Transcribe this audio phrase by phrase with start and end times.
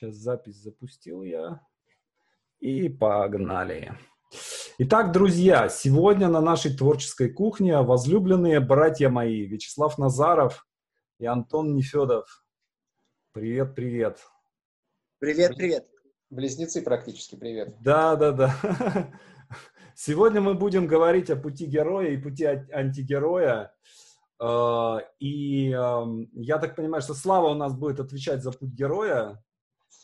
[0.00, 1.60] Сейчас запись запустил я.
[2.58, 3.92] И погнали.
[4.78, 10.66] Итак, друзья, сегодня на нашей творческой кухне возлюбленные братья мои Вячеслав Назаров
[11.18, 12.42] и Антон Нефедов.
[13.32, 14.20] Привет, привет.
[15.18, 15.86] Привет, привет.
[16.30, 17.76] Близнецы практически, привет.
[17.82, 19.12] Да, да, да.
[19.94, 23.74] Сегодня мы будем говорить о пути героя и пути антигероя.
[24.42, 29.44] Э, и я так понимаю, что Слава у нас будет отвечать за путь героя,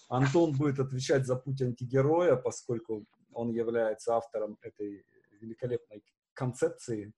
[0.09, 5.05] Антон будет отвечать за путь антигероя, поскольку он является автором этой
[5.41, 6.03] великолепной
[6.35, 7.13] концепции.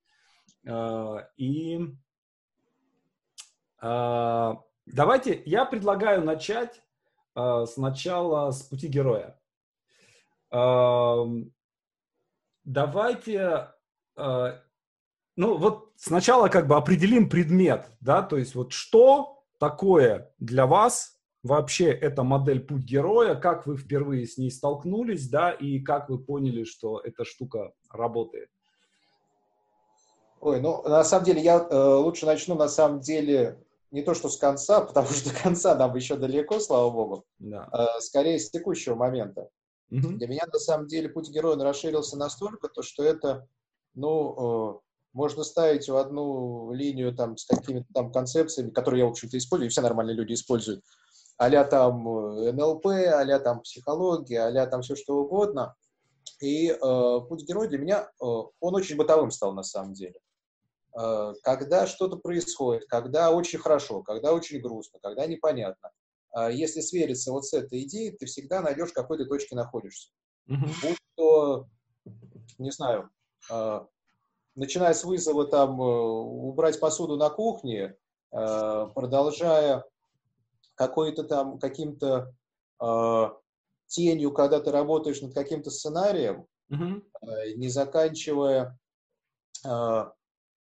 [0.66, 1.80] Э, и
[3.82, 4.54] э,
[4.86, 6.82] давайте, я предлагаю начать
[7.66, 9.38] сначала с пути героя.
[12.64, 13.68] Давайте
[15.38, 21.17] ну, вот сначала как бы определим предмет, да, то есть вот что такое для вас
[21.42, 26.18] вообще эта модель «Путь героя», как вы впервые с ней столкнулись, да, и как вы
[26.18, 28.48] поняли, что эта штука работает?
[30.40, 33.58] Ой, ну, на самом деле, я э, лучше начну, на самом деле,
[33.90, 37.68] не то что с конца, потому что до конца нам еще далеко, слава богу, да.
[37.72, 39.48] э, скорее с текущего момента.
[39.90, 40.08] Угу.
[40.16, 43.48] Для меня, на самом деле, путь героя расширился настолько, то, что это,
[43.94, 44.78] ну, э,
[45.14, 49.68] можно ставить в одну линию там с какими-то там концепциями, которые я, в общем-то, использую,
[49.68, 50.84] и все нормальные люди используют,
[51.38, 55.74] а там э, НЛП, а там психология, а там все что угодно.
[56.40, 60.20] И э, путь героя для меня, э, он очень бытовым стал на самом деле.
[60.98, 65.90] Э, когда что-то происходит, когда очень хорошо, когда очень грустно, когда непонятно,
[66.36, 70.10] э, если свериться вот с этой идеей, ты всегда найдешь, в какой то точке находишься.
[70.48, 70.70] Mm-hmm.
[70.82, 71.66] Будь то,
[72.58, 73.10] не знаю,
[73.50, 73.80] э,
[74.56, 77.96] начиная с вызова там э, убрать посуду на кухне,
[78.32, 79.84] э, продолжая
[80.78, 82.32] какой-то там каким-то
[82.80, 83.30] э,
[83.88, 87.54] тенью, когда ты работаешь над каким-то сценарием, mm-hmm.
[87.56, 88.78] не заканчивая,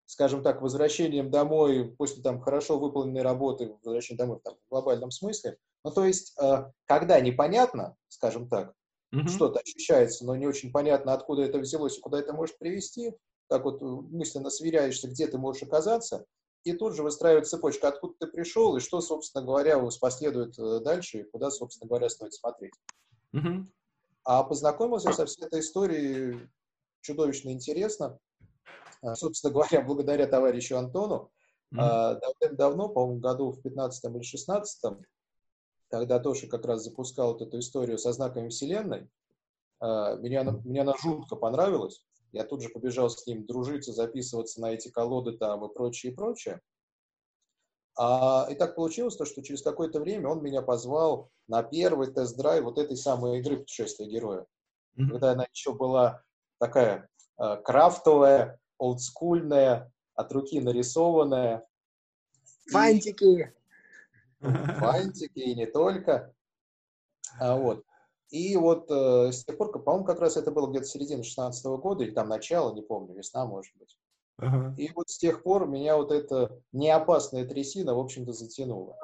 [0.05, 5.57] скажем так, возвращением домой после там хорошо выполненной работы, возвращением домой там, в глобальном смысле.
[5.83, 6.35] Ну, то есть,
[6.85, 8.73] когда непонятно, скажем так,
[9.13, 9.27] mm-hmm.
[9.27, 13.13] что-то ощущается, но не очень понятно, откуда это взялось и куда это может привести,
[13.47, 16.25] так вот мысленно сверяешься, где ты можешь оказаться,
[16.63, 21.19] и тут же выстраивать цепочку, откуда ты пришел, и что, собственно говоря, последует э, дальше,
[21.19, 22.73] и куда, собственно говоря, стоит смотреть.
[23.35, 23.65] Mm-hmm.
[24.25, 26.47] А познакомился со всей этой историей
[27.01, 28.19] чудовищно интересно.
[29.01, 31.31] А, собственно говоря, благодаря товарищу Антону,
[31.73, 32.19] mm-hmm.
[32.19, 34.97] давным-давно, по-моему, году в 15 или 16
[35.89, 39.09] когда Тоша как раз запускал вот эту историю со знаками Вселенной,
[39.79, 42.03] а, меня, мне она жутко понравилась.
[42.31, 46.15] Я тут же побежал с ним дружиться, записываться на эти колоды там и прочее, и
[46.15, 46.61] прочее.
[47.97, 52.63] А, и так получилось, то, что через какое-то время он меня позвал на первый тест-драйв
[52.63, 54.45] вот этой самой игры «Путешествие героя».
[54.97, 55.09] Mm-hmm.
[55.09, 56.23] Когда она еще была
[56.59, 57.09] такая
[57.39, 61.65] э, крафтовая, олдскульная, от руки нарисованная.
[62.71, 63.53] Фантики!
[64.39, 66.33] Фантики и не только.
[67.39, 67.83] А, вот.
[68.29, 71.77] И вот э, с тех пор, по-моему, как раз это было где-то середина 16 -го
[71.77, 73.97] года, или там начало, не помню, весна, может быть.
[74.39, 74.75] Uh-huh.
[74.77, 78.95] И вот с тех пор меня вот эта неопасная трясина, в общем-то, затянула.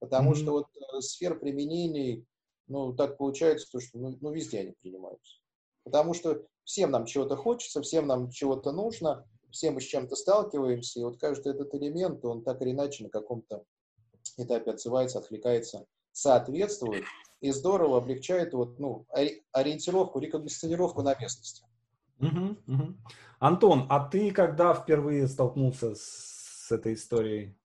[0.00, 0.36] Потому mm-hmm.
[0.36, 2.26] что вот э, сфер применений,
[2.66, 5.36] ну, так получается, то, что ну, ну, везде они принимаются.
[5.84, 11.00] Потому что всем нам чего-то хочется, всем нам чего-то нужно, все мы с чем-то сталкиваемся,
[11.00, 13.64] и вот каждый этот элемент, он так или иначе на каком-то
[14.36, 17.04] этапе отзывается, отвлекается, соответствует
[17.40, 19.06] и здорово облегчает вот, ну,
[19.52, 21.64] ориентировку, рекогносцировку на местности.
[22.20, 22.96] Угу, угу.
[23.38, 27.56] Антон, а ты когда впервые столкнулся с этой историей?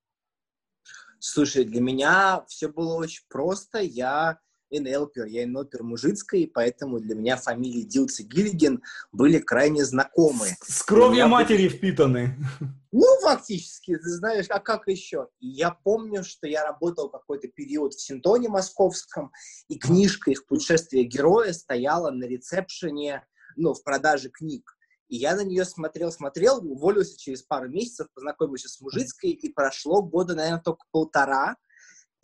[1.20, 3.80] Слушай, для меня все было очень просто.
[3.80, 4.40] Я
[4.72, 8.82] НЛПер, я НЛПер мужицкой, поэтому для меня фамилии Дилц и Гиллиген
[9.12, 10.48] были крайне знакомы.
[10.62, 11.70] С, с кровью матери были...
[11.70, 12.36] впитаны.
[12.98, 15.28] Ну, фактически, ты знаешь, а как еще?
[15.42, 19.34] я помню, что я работал какой-то период в Синтоне московском,
[19.68, 23.26] и книжка их «Путешествие героя» стояла на ресепшене,
[23.58, 24.78] ну, в продаже книг.
[25.10, 30.02] И я на нее смотрел, смотрел, уволился через пару месяцев, познакомился с мужицкой, и прошло
[30.02, 31.58] года, наверное, только полтора,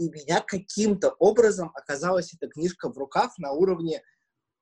[0.02, 4.02] и меня каким-то образом оказалась эта книжка в руках на уровне,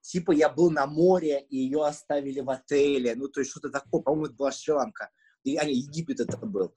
[0.01, 4.01] типа я был на море, и ее оставили в отеле, ну, то есть что-то такое,
[4.01, 6.75] по-моему, это была Шри-Ланка, а, не, Египет это был.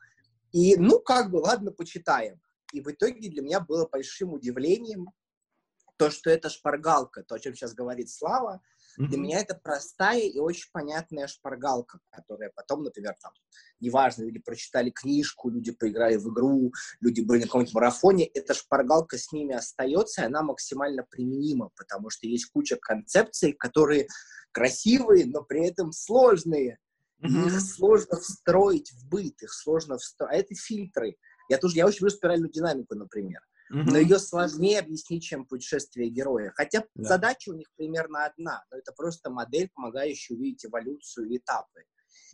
[0.53, 2.41] И, ну, как бы, ладно, почитаем.
[2.73, 5.11] И в итоге для меня было большим удивлением
[5.97, 8.63] то, что это шпаргалка, то, о чем сейчас говорит Слава,
[8.99, 9.07] Mm-hmm.
[9.07, 13.33] Для меня это простая и очень понятная шпаргалка, которая потом, например, там,
[13.81, 19.17] неважно, люди прочитали книжку, люди поиграли в игру, люди были на каком-нибудь марафоне, эта шпаргалка
[19.19, 24.07] с ними остается, и она максимально применима, потому что есть куча концепций, которые
[24.53, 26.79] красивые, но при этом сложные.
[27.23, 27.47] Mm-hmm.
[27.47, 30.33] Их сложно встроить в быт, их сложно встроить.
[30.33, 31.17] А это фильтры.
[31.49, 33.41] Я тоже, я очень люблю спиральную динамику, например.
[33.73, 33.85] Mm-hmm.
[33.87, 36.53] Но ее сложнее объяснить, чем путешествие героя.
[36.55, 36.87] Хотя yeah.
[36.97, 41.85] задача у них примерно одна, но это просто модель, помогающая увидеть эволюцию и этапы.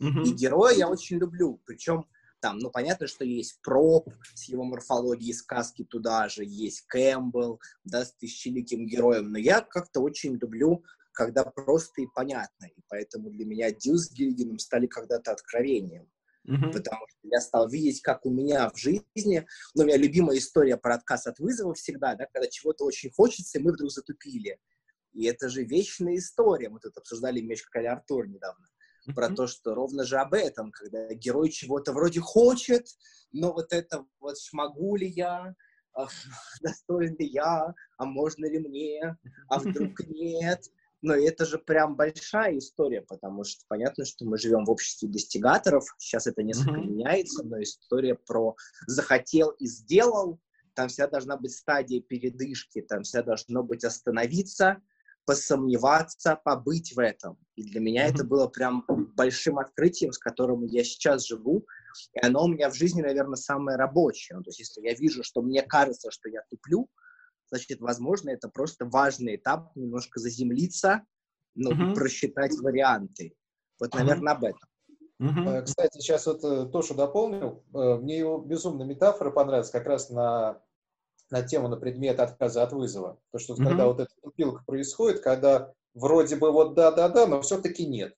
[0.01, 0.23] Mm-hmm.
[0.25, 1.61] И героя я очень люблю.
[1.65, 2.05] Причем
[2.41, 8.05] там, ну, понятно, что есть Проб с его морфологией сказки туда же, есть Кэмпбелл, да,
[8.05, 10.83] с тысячеликим героем, но я как-то очень люблю
[11.19, 12.67] когда просто и понятно.
[12.67, 16.09] И поэтому для меня Дил с Гильгином стали когда-то откровением.
[16.49, 16.71] Mm-hmm.
[16.71, 20.77] Потому что я стал видеть, как у меня в жизни, ну, у меня любимая история
[20.77, 24.59] про отказ от вызова всегда, да, когда чего-то очень хочется, и мы вдруг затупили.
[25.13, 26.69] И это же вечная история.
[26.69, 28.65] Мы тут обсуждали меч короля Артур недавно.
[29.07, 29.13] Mm-hmm.
[29.13, 32.87] Про то, что ровно же об этом, когда герой чего-то вроде хочет,
[33.31, 35.53] но вот это вот смогу ли я,
[36.61, 39.17] достоин ли я, а можно ли мне,
[39.49, 40.63] а вдруг нет,
[41.01, 45.85] но это же прям большая история, потому что понятно, что мы живем в обществе достигаторов.
[45.97, 46.87] Сейчас это несколько mm-hmm.
[46.87, 48.55] меняется, но история про
[48.87, 50.39] захотел и сделал.
[50.73, 54.81] Там вся должна быть стадия передышки, там вся должно быть остановиться,
[55.25, 57.37] посомневаться, побыть в этом.
[57.55, 58.13] И для меня mm-hmm.
[58.13, 58.85] это было прям
[59.15, 61.65] большим открытием, с которым я сейчас живу.
[62.13, 64.37] И оно у меня в жизни, наверное, самое рабочее.
[64.37, 66.89] Ну, то есть если я вижу, что мне кажется, что я туплю,
[67.51, 71.03] значит, возможно, это просто важный этап, немножко заземлиться,
[71.55, 71.95] ну, uh-huh.
[71.95, 73.33] просчитать варианты.
[73.79, 74.37] Вот, наверное, uh-huh.
[74.37, 74.69] об этом.
[75.21, 75.61] Uh-huh.
[75.63, 80.09] Кстати, сейчас вот э, то, что дополнил, э, мне его безумно метафора понравилась как раз
[80.09, 80.61] на,
[81.29, 83.19] на тему, на предмет отказа от вызова.
[83.31, 83.65] То, что uh-huh.
[83.65, 88.15] когда вот эта тупилка происходит, когда вроде бы вот да-да-да, но все-таки нет.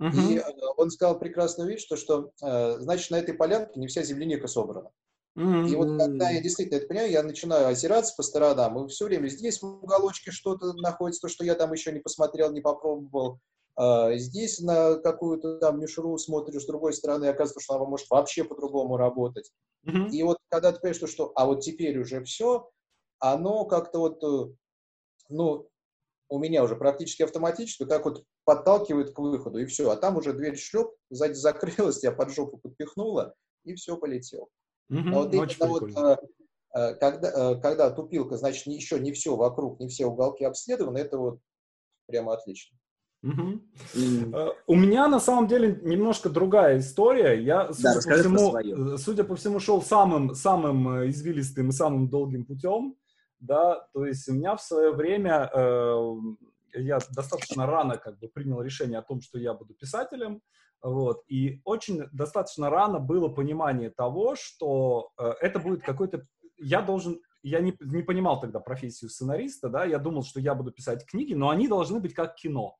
[0.00, 0.10] Uh-huh.
[0.32, 0.42] И
[0.76, 4.90] он сказал прекрасную вещь, что, что значит, на этой полянке не вся земляника собрана.
[5.36, 5.68] Mm-hmm.
[5.68, 9.28] И вот когда я действительно это понимаю, я начинаю озираться по сторонам, и все время
[9.28, 13.38] здесь в уголочке что-то находится, то, что я там еще не посмотрел, не попробовал.
[13.74, 18.10] А, здесь на какую-то там мишуру смотришь с другой стороны, и оказывается, что она может
[18.10, 19.50] вообще по-другому работать.
[19.86, 20.10] Mm-hmm.
[20.10, 22.70] И вот когда ты понимаешь, что, что а вот теперь уже все,
[23.18, 24.54] оно как-то вот, э,
[25.30, 25.68] ну,
[26.28, 29.90] у меня уже практически автоматически так вот подталкивает к выходу, и все.
[29.90, 34.48] А там уже дверь шлеп, сзади закрылась, я под жопу подпихнула, и все, полетел.
[34.92, 36.16] Но вот именно вот, э,
[36.74, 41.18] э, когда, э, когда тупилка, значит, еще не все вокруг, не все уголки обследованы, это
[41.18, 41.38] вот
[42.06, 42.76] прямо отлично.
[43.22, 43.60] Угу.
[43.94, 44.52] Mm.
[44.66, 47.40] У меня на самом деле немножко другая история.
[47.40, 52.44] Я, судя, да, по всему, судя по всему, шел самым, самым извилистым и самым долгим
[52.44, 52.96] путем.
[53.38, 56.14] Да, то есть у меня в свое время э,
[56.74, 60.40] я достаточно рано как бы принял решение о том, что я буду писателем.
[60.82, 61.22] Вот.
[61.28, 66.26] И очень достаточно рано было понимание того, что э, это будет какой-то...
[66.58, 67.20] Я должен...
[67.44, 71.34] Я не, не понимал тогда профессию сценариста, да, я думал, что я буду писать книги,
[71.34, 72.76] но они должны быть как кино.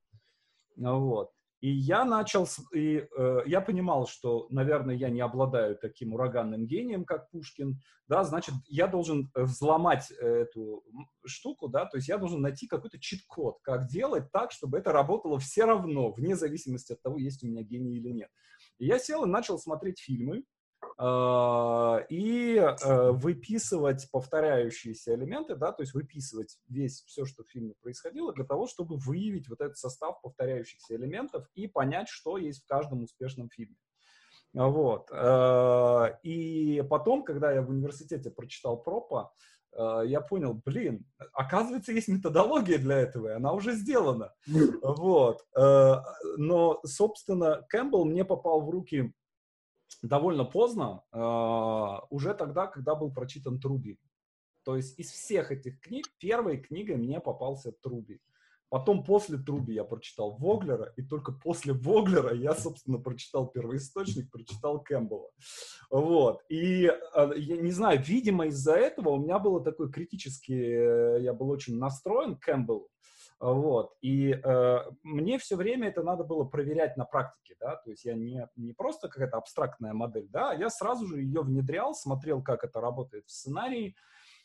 [0.77, 1.31] Вот.
[1.63, 7.05] И я начал, и э, я понимал, что, наверное, я не обладаю таким ураганным гением,
[7.05, 10.83] как Пушкин, да, значит, я должен э, взломать эту
[11.25, 15.39] штуку, да, то есть я должен найти какой-то чит-код, как делать так, чтобы это работало
[15.39, 18.29] все равно, вне зависимости от того, есть у меня гений или нет.
[18.79, 20.43] И я сел и начал смотреть фильмы,
[21.03, 28.33] и э, выписывать повторяющиеся элементы, да, то есть выписывать весь все, что в фильме происходило,
[28.33, 33.03] для того, чтобы выявить вот этот состав повторяющихся элементов и понять, что есть в каждом
[33.03, 33.77] успешном фильме.
[34.55, 35.09] Вот.
[35.11, 39.33] Э, и потом, когда я в университете прочитал Пропа,
[39.73, 44.35] э, я понял, блин, оказывается, есть методология для этого, и она уже сделана.
[44.83, 45.45] Вот.
[46.37, 49.13] Но, собственно, Кэмпбелл мне попал в руки
[50.03, 53.99] довольно поздно, э, уже тогда, когда был прочитан Труби.
[54.65, 58.21] То есть из всех этих книг первой книгой мне попался Труби.
[58.73, 64.83] Потом после Труби я прочитал Воглера, и только после Воглера я, собственно, прочитал первоисточник, прочитал
[64.83, 65.29] Кэмпбелла.
[65.91, 66.41] Вот.
[66.49, 71.35] И, э, я не знаю, видимо, из-за этого у меня было такой критический, э, я
[71.35, 72.89] был очень настроен к Кэмпбеллу.
[73.43, 73.97] Вот.
[74.03, 78.15] И э, мне все время это надо было проверять на практике, да, то есть я
[78.15, 82.81] не, не просто какая-то абстрактная модель, да, я сразу же ее внедрял, смотрел, как это
[82.81, 83.97] работает в сценарии,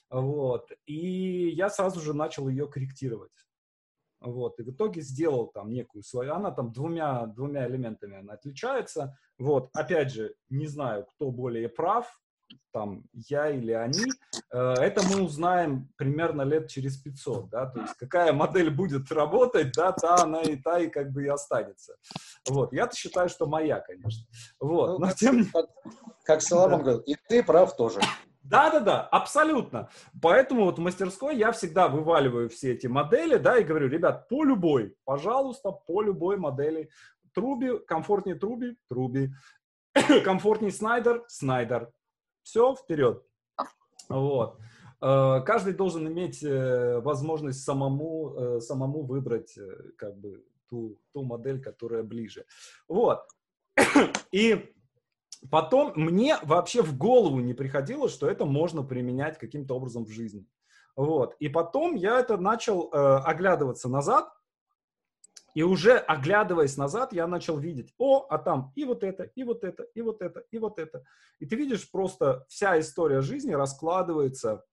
[0.09, 3.45] вот, и я сразу же начал ее корректировать.
[4.19, 9.15] Вот, и в итоге сделал там некую свою, она там двумя, двумя элементами она отличается,
[9.37, 12.19] вот, опять же, не знаю, кто более прав,
[12.71, 14.03] там я или они,
[14.51, 19.71] э, это мы узнаем примерно лет через 500, да, то есть какая модель будет работать,
[19.75, 21.95] да, та она и та и как бы и останется.
[22.47, 24.25] Вот, я-то считаю, что моя, конечно.
[24.59, 25.45] Вот, ну, но как, тем...
[25.51, 25.65] как,
[26.23, 26.83] как Соломон да.
[26.83, 27.99] говорил, и ты прав тоже.
[28.43, 29.89] Да-да-да, абсолютно.
[30.21, 34.45] Поэтому вот в мастерской я всегда вываливаю все эти модели, да, и говорю, ребят, по
[34.45, 36.89] любой, пожалуйста, по любой модели.
[37.33, 39.31] Труби, комфортнее Труби, Труби.
[40.23, 41.91] комфортнее Снайдер, Снайдер.
[42.47, 43.21] Все, вперед.
[44.07, 44.57] Вот.
[45.01, 49.59] Э, каждый должен иметь э, возможность самому, э, самому выбрать
[49.97, 52.45] как бы ту, ту модель, которая ближе.
[52.87, 53.27] Вот.
[54.31, 54.73] И
[55.51, 60.47] потом мне вообще в голову не приходило, что это можно применять каким-то образом в жизни.
[60.95, 61.35] Вот.
[61.39, 64.31] И потом я это начал э, оглядываться назад,
[65.57, 69.63] и уже оглядываясь назад, я начал видеть, о, а там и вот это, и вот
[69.63, 71.03] это, и вот это, и вот это.
[71.39, 74.63] И ты видишь, просто вся история жизни раскладывается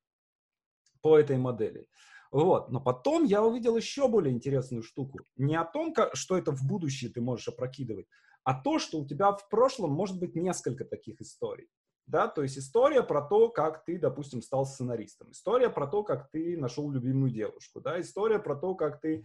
[1.01, 1.89] по этой модели.
[2.31, 2.69] Вот.
[2.69, 5.21] Но потом я увидел еще более интересную штуку.
[5.37, 8.07] Не о том, как, что это в будущее ты можешь опрокидывать,
[8.43, 11.71] а то, что у тебя в прошлом может быть несколько таких историй.
[12.07, 16.31] Да, то есть история про то, как ты, допустим, стал сценаристом, история про то, как
[16.31, 19.25] ты нашел любимую девушку, да, история про то, как ты,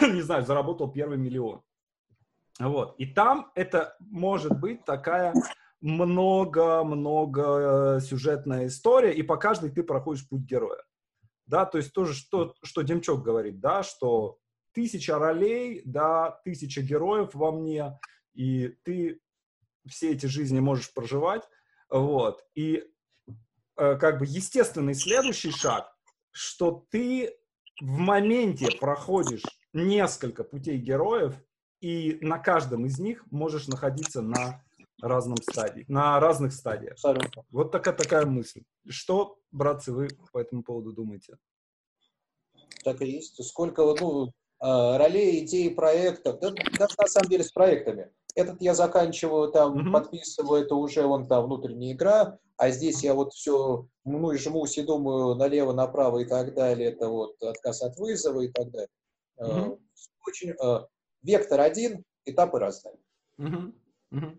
[0.12, 1.62] не знаю, заработал первый миллион.
[2.58, 2.94] Вот.
[2.98, 5.32] И там это может быть такая
[5.80, 10.82] много-много сюжетная история, и по каждой ты проходишь путь героя.
[11.46, 14.38] Да, то есть тоже, что, что Демчок говорит, да, что
[14.72, 17.98] тысяча ролей, да, тысяча героев во мне,
[18.34, 19.20] и ты
[19.86, 21.42] все эти жизни можешь проживать,
[21.88, 22.84] вот, и
[23.76, 25.96] э, как бы естественный следующий шаг,
[26.32, 27.32] что ты
[27.80, 31.34] в моменте проходишь несколько путей героев,
[31.80, 34.62] и на каждом из них можешь находиться на
[35.00, 36.92] разном стадии, на разных стадиях.
[36.92, 37.44] Абсолютно.
[37.50, 38.62] Вот такая, такая мысль.
[38.88, 41.36] Что, братцы, вы по этому поводу думаете?
[42.82, 43.42] Так и есть.
[43.44, 48.74] Сколько ну, а, ролей, идей, проектов, да, да, на самом деле с проектами этот я
[48.74, 49.92] заканчиваю, там, mm-hmm.
[49.92, 54.82] подписываю, это уже вон там внутренняя игра, а здесь я вот все, и жмусь и
[54.82, 58.88] думаю налево, направо и так далее, это вот отказ от вызова и так далее.
[59.40, 59.80] Mm-hmm.
[60.26, 60.86] Очень, uh,
[61.22, 62.96] вектор один, этапы разные.
[63.38, 64.38] Mm-hmm.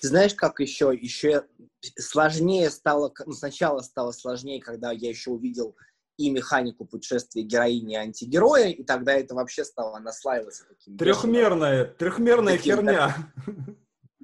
[0.00, 1.46] Ты знаешь, как еще, еще
[1.80, 5.76] сложнее стало, ну, сначала стало сложнее, когда я еще увидел
[6.16, 10.64] и механику путешествия героини и антигероя, и тогда это вообще стало наслаиваться.
[10.68, 13.32] Таким трехмерная, бешеным, трехмерная таким, херня.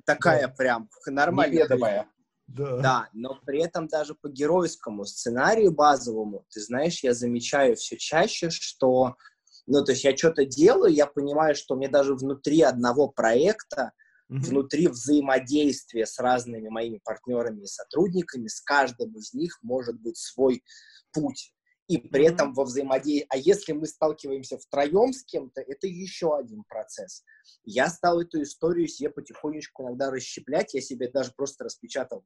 [0.05, 1.61] такая прям нормальная.
[1.61, 2.09] Неведомая.
[2.49, 2.79] Да.
[2.79, 8.49] да, но при этом даже по геройскому сценарию базовому, ты знаешь, я замечаю все чаще,
[8.49, 9.17] что,
[9.69, 13.93] ну, то есть я что-то делаю, я понимаю, что мне даже внутри одного проекта,
[14.31, 14.41] mm-hmm.
[14.41, 20.63] внутри взаимодействия с разными моими партнерами и сотрудниками, с каждым из них может быть свой
[21.13, 21.53] путь
[21.87, 23.27] и при этом во взаимодействии.
[23.31, 27.23] А если мы сталкиваемся втроем с кем-то, это еще один процесс.
[27.65, 32.25] Я стал эту историю себе потихонечку иногда расщеплять, я себе даже просто распечатал.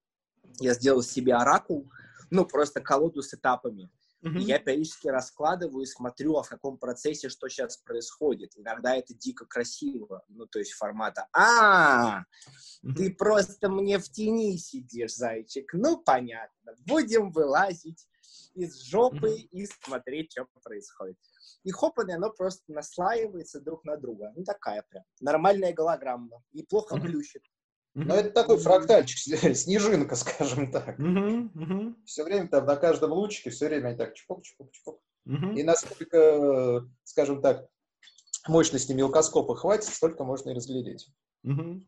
[0.61, 1.91] Я сделал себе оракул,
[2.31, 3.91] ну, просто колоду с этапами.
[4.25, 4.39] Mm-hmm.
[4.39, 8.53] И я периодически раскладываю и смотрю, а в каком процессе что сейчас происходит.
[8.57, 10.23] Иногда это дико красиво.
[10.29, 12.21] Ну, то есть формата «А,
[12.85, 12.95] mm-hmm.
[12.95, 15.73] ты просто мне в тени сидишь, зайчик.
[15.73, 16.77] Ну, понятно.
[16.87, 18.07] Будем вылазить
[18.55, 19.49] из жопы mm-hmm.
[19.51, 21.19] и смотреть, что происходит.
[21.65, 24.33] И хопаны, оно просто наслаивается друг на друга.
[24.37, 26.43] Ну, такая прям нормальная голограмма.
[26.53, 27.01] И плохо mm-hmm.
[27.95, 28.05] Mm-hmm.
[28.07, 29.19] Ну, это такой фрактальчик,
[29.57, 30.99] снежинка, скажем так.
[30.99, 31.53] Mm-hmm.
[31.53, 31.95] Mm-hmm.
[32.07, 34.99] Все время там на каждом лучике, все время они так чпок-чпок-чпок.
[35.29, 35.55] Mm-hmm.
[35.57, 37.67] И насколько, скажем так,
[38.49, 41.09] мощности мелкоскопа хватит, столько можно и разглядеть.
[41.45, 41.83] Угу.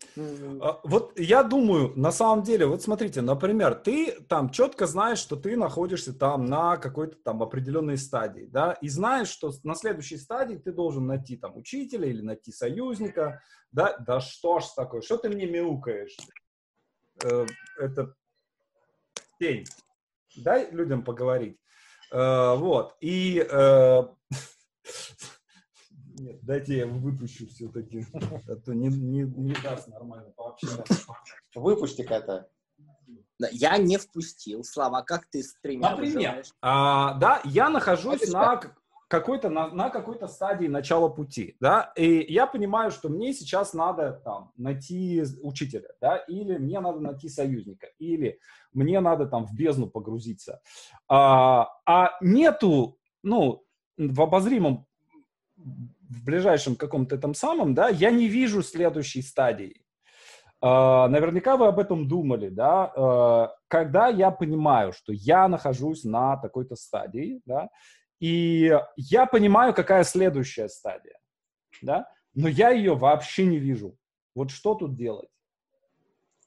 [0.62, 5.37] А, вот я думаю, на самом деле, вот смотрите, например, ты там четко знаешь, что
[5.37, 10.56] ты находишься там на какой-то там определенной стадии, да, и знаешь, что на следующей стадии
[10.56, 15.28] ты должен найти там учителя или найти союзника, да, да что ж такое, что ты
[15.28, 16.16] мне мяукаешь?
[17.23, 17.46] Э,
[17.78, 18.14] это
[19.38, 19.64] тень.
[20.37, 21.58] Дай людям поговорить.
[22.11, 24.02] Э, вот, и э,
[26.16, 28.06] Нет, дайте я его выпущу все-таки.
[28.49, 30.94] А то не, не, не даст нормально пообщаться.
[31.54, 32.49] Выпусти это.
[33.50, 34.62] Я не впустил.
[34.62, 38.61] Слава, как ты с тремя Например, а, да, я нахожусь на
[39.09, 44.21] какой-то на, на какой-то стадии начала пути, да, и я понимаю, что мне сейчас надо
[44.25, 48.40] там найти учителя, да, или мне надо найти союзника, или
[48.73, 50.61] мне надо там в бездну погрузиться,
[51.09, 53.64] а, а нету, ну,
[53.97, 54.87] в обозримом
[56.08, 59.80] в ближайшем каком-то этом самом, да, я не вижу следующей стадии.
[60.62, 62.92] Uh, наверняка вы об этом думали, да?
[62.96, 67.68] Uh, когда я понимаю, что я нахожусь на такой-то стадии, да,
[68.18, 71.18] и я понимаю, какая следующая стадия,
[71.82, 73.96] да, но я ее вообще не вижу.
[74.34, 75.28] Вот что тут делать?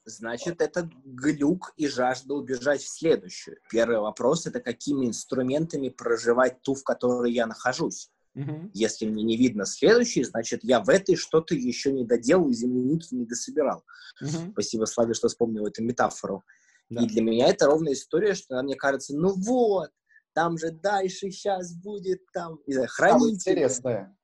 [0.04, 3.58] Значит, это глюк и жажда убежать в следующую.
[3.70, 8.10] Первый вопрос— это какими инструментами проживать ту, в которой я нахожусь.
[8.38, 8.70] Угу.
[8.72, 13.26] Если мне не видно следующий, значит, я в этой что-то еще не доделал, земляники не
[13.26, 13.84] дособирал.
[14.20, 14.52] Угу.
[14.52, 16.44] Спасибо, Славе, что вспомнил эту метафору.
[16.88, 17.02] Да.
[17.02, 19.90] И для меня это ровная история, что мне кажется, ну вот,
[20.34, 23.34] там же дальше сейчас будет там, не знаю, хранитель.
[23.34, 24.14] интересное.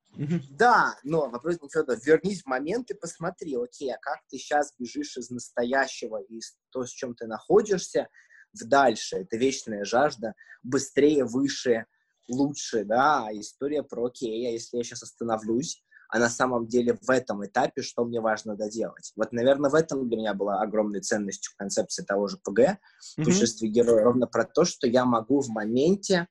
[0.49, 4.73] Да, но вопрос не Федор, вернись в момент и посмотри, окей, а как ты сейчас
[4.79, 8.07] бежишь из настоящего, из то, с чем ты находишься,
[8.53, 9.17] в дальше.
[9.17, 11.85] Это вечная жажда, быстрее, выше,
[12.27, 16.97] лучше, да, а история про, окей, а если я сейчас остановлюсь, а на самом деле
[17.01, 19.11] в этом этапе что мне важно доделать.
[19.15, 22.77] Вот, наверное, в этом для меня была огромной ценностью концепции того же ПГ, mm-hmm.
[23.17, 26.27] путешествие героя, ровно про то, что я могу в моменте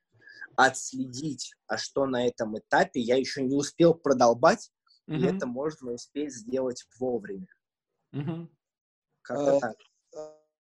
[0.55, 4.71] отследить, а что на этом этапе я еще не успел продолбать,
[5.09, 5.17] mm-hmm.
[5.17, 7.47] и это можно успеть сделать вовремя.
[8.13, 8.47] Mm-hmm.
[9.21, 9.75] Как-то uh, так.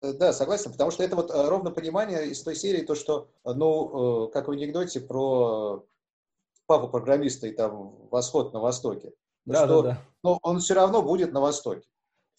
[0.04, 3.30] Uh, да, согласен, потому что это вот uh, ровно понимание из той серии, то, что,
[3.46, 5.86] ну, как в анекдоте про
[6.66, 9.14] папу программиста и там восход на Востоке.
[9.46, 10.02] Да, что, да, да.
[10.24, 11.88] Но он все равно будет на Востоке.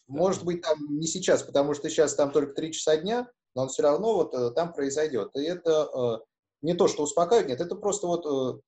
[0.07, 3.69] Может быть, там не сейчас, потому что сейчас там только три часа дня, но он
[3.69, 5.31] все равно вот там произойдет.
[5.35, 6.23] И это
[6.65, 8.61] не то, что успокаивает, нет, это просто вот, э,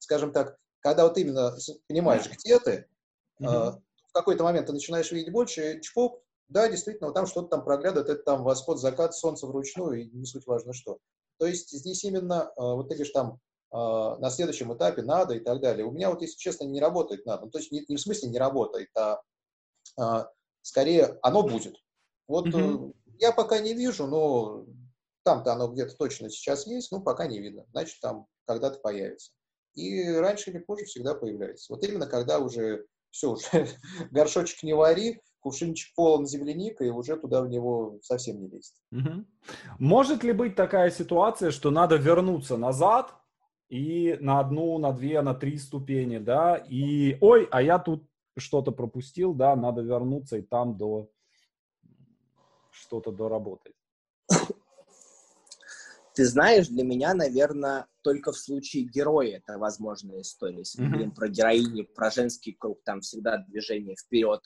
[0.00, 1.56] скажем так, когда вот именно
[1.86, 2.88] понимаешь, где ты,
[3.40, 3.80] mm-hmm.
[4.08, 8.08] в какой-то момент ты начинаешь видеть больше, чпок, да, действительно, вот там что-то там проглядывает,
[8.08, 10.98] это там восход, закат, солнце вручную, и не суть важно что.
[11.38, 13.40] То есть здесь именно, э, вот ты говоришь, там,
[13.74, 15.84] на следующем этапе надо и так далее.
[15.84, 17.46] У меня вот, если честно, не работает надо.
[17.46, 19.20] Ну, то есть не, не в смысле не работает, а,
[19.98, 20.30] а
[20.62, 21.74] скорее оно будет.
[22.28, 22.94] Вот mm-hmm.
[23.18, 24.64] я пока не вижу, но
[25.24, 27.66] там-то оно где-то точно сейчас есть, но пока не видно.
[27.72, 29.32] Значит, там когда-то появится.
[29.74, 31.72] И раньше или позже всегда появляется.
[31.72, 33.68] Вот именно когда уже все, уже
[34.12, 38.74] горшочек не вари, кувшинчик полон земляника, и уже туда в него совсем не лезет.
[38.92, 39.24] Угу.
[39.78, 43.14] Может ли быть такая ситуация, что надо вернуться назад
[43.68, 48.72] и на одну, на две, на три ступени, да, и ой, а я тут что-то
[48.72, 51.10] пропустил, да, надо вернуться и там до
[52.70, 53.74] что-то доработать.
[56.14, 60.58] Ты знаешь, для меня, наверное, только в случае героя это возможная история.
[60.58, 60.90] Если мы mm-hmm.
[60.90, 64.40] говорим про героини, про женский круг, там всегда движение вперед,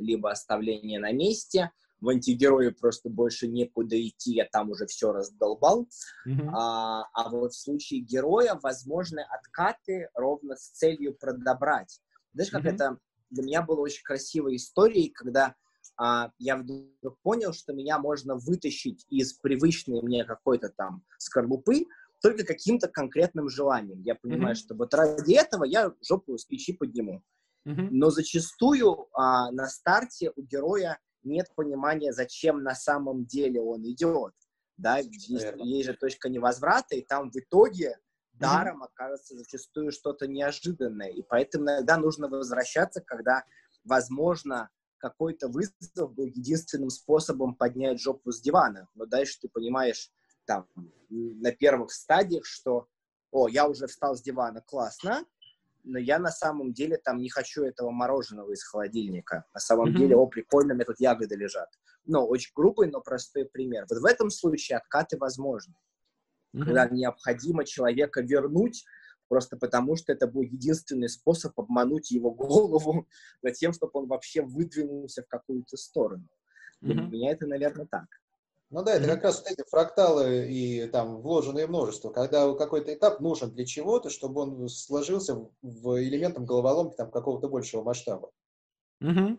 [0.00, 1.70] либо оставление на месте.
[2.00, 5.86] В антигерое просто больше некуда идти, я там уже все раздолбал.
[6.26, 6.48] Mm-hmm.
[6.54, 12.00] А, а вот в случае героя возможны откаты ровно с целью продобрать.
[12.32, 12.74] Знаешь, как mm-hmm.
[12.74, 15.54] это для меня была очень красивая история, когда
[15.96, 21.86] а, я вдруг понял, что меня можно вытащить из привычной мне какой-то там скорлупы
[22.22, 24.00] только каким-то конкретным желанием.
[24.02, 24.58] Я понимаю, mm-hmm.
[24.58, 27.22] что вот ради этого я жопу с печи подниму.
[27.64, 34.32] Но зачастую а, на старте у героя нет понимания, зачем на самом деле он идет.
[34.76, 37.98] Да, есть, есть же точка невозврата, и там в итоге
[38.32, 41.10] даром окажется зачастую что-то неожиданное.
[41.10, 43.44] И поэтому иногда нужно возвращаться, когда,
[43.84, 48.88] возможно, какой-то вызов был единственным способом поднять жопу с дивана.
[48.94, 50.10] Но дальше ты понимаешь,
[50.46, 50.66] там,
[51.08, 52.88] на первых стадиях, что,
[53.30, 55.24] о, я уже встал с дивана, классно,
[55.84, 59.44] но я на самом деле там не хочу этого мороженого из холодильника.
[59.54, 59.98] На самом mm-hmm.
[59.98, 61.68] деле, о, прикольно, меня тут ягоды лежат.
[62.04, 63.86] Ну, очень грубый, но простой пример.
[63.88, 65.74] Вот в этом случае откаты возможны.
[66.54, 66.64] Mm-hmm.
[66.64, 68.84] Когда необходимо человека вернуть
[69.30, 73.06] просто потому что это был единственный способ обмануть его голову
[73.42, 76.26] над тем, чтобы он вообще выдвинулся в какую-то сторону.
[76.80, 77.10] Для mm-hmm.
[77.10, 78.06] меня это, наверное, так.
[78.70, 83.50] Ну да, это как раз эти фракталы и там вложенные множество, когда какой-то этап нужен
[83.50, 88.30] для чего-то, чтобы он сложился в элементом головоломки там какого-то большего масштаба.
[89.00, 89.38] Угу.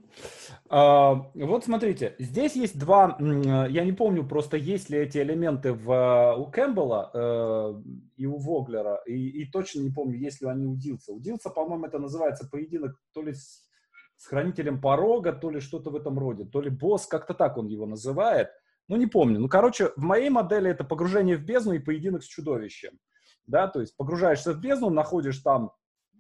[0.70, 6.36] А, вот смотрите, здесь есть два, я не помню просто есть ли эти элементы в,
[6.38, 7.82] у Кэмпбелла э,
[8.18, 11.14] и у Воглера, и, и точно не помню, есть ли они у Дилса.
[11.14, 13.70] У Дилса, по-моему, это называется поединок то ли с,
[14.18, 17.68] с хранителем порога, то ли что-то в этом роде, то ли босс, как-то так он
[17.68, 18.50] его называет.
[18.92, 19.40] Ну, не помню.
[19.40, 23.00] Ну, короче, в моей модели это погружение в бездну и поединок с чудовищем.
[23.48, 25.72] Да, то есть погружаешься в бездну, находишь там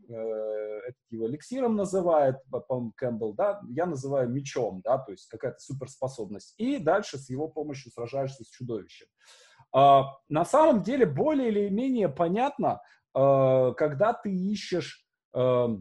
[0.08, 0.14] э,
[1.10, 6.54] его эликсиром называет, по Кэмпбелл, да, я называю мечом, да, то есть какая-то суперспособность.
[6.58, 9.08] И дальше с его помощью сражаешься с чудовищем.
[9.76, 12.82] А, на самом деле более или менее понятно,
[13.14, 15.76] а, когда ты ищешь а,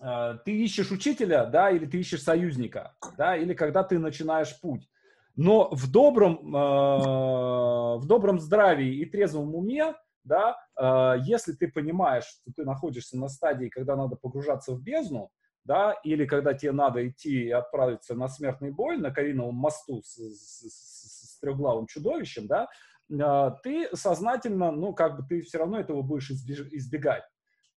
[0.00, 4.88] э, ты ищешь учителя, да, или ты ищешь союзника, да, или когда ты начинаешь путь.
[5.36, 12.24] Но в добром, э, в добром здравии и трезвом уме, да, э, если ты понимаешь,
[12.24, 15.30] что ты находишься на стадии, когда надо погружаться в бездну,
[15.64, 20.14] да, или когда тебе надо идти и отправиться на смертный бой на Кариновом мосту с,
[20.14, 22.68] с, с, с трехглавым чудовищем, да,
[23.10, 27.24] э, ты сознательно, ну, как бы ты все равно этого будешь избегать,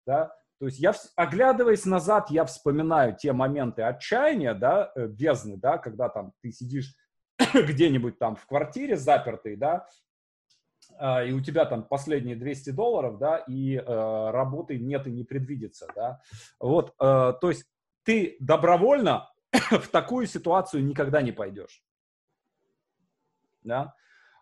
[0.05, 5.77] да, то есть я, оглядываясь назад, я вспоминаю те моменты отчаяния, да, э, бездны, да,
[5.77, 6.95] когда там ты сидишь
[7.53, 9.87] где-нибудь там в квартире запертый, да,
[10.97, 15.23] а, и у тебя там последние 200 долларов, да, и э, работы нет и не
[15.23, 16.21] предвидится, да.
[16.59, 17.65] Вот, э, то есть
[18.03, 21.83] ты добровольно в такую ситуацию никогда не пойдешь,
[23.63, 23.93] да.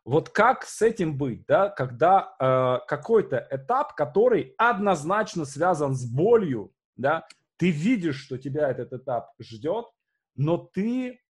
[0.05, 6.71] Вот как с этим быть, да, когда э, какой-то этап, который однозначно связан с болью,
[6.95, 7.27] да,
[7.58, 9.88] ты видишь, что тебя этот этап ждет,
[10.36, 11.21] но ты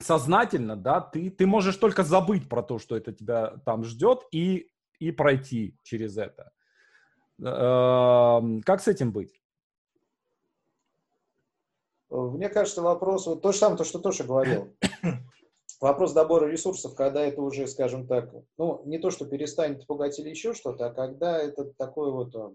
[0.00, 4.70] сознательно, да, ты, ты можешь только забыть про то, что это тебя там ждет, и,
[4.98, 6.52] и пройти через это.
[7.38, 9.40] Эм, как с этим быть?
[12.10, 14.76] Мне кажется, вопрос, вот то же самое, то, что Тоша говорил.
[15.80, 20.28] Вопрос добора ресурсов, когда это уже, скажем так, ну, не то, что перестанет пугать или
[20.28, 22.50] еще что-то, а когда это такое вот, э,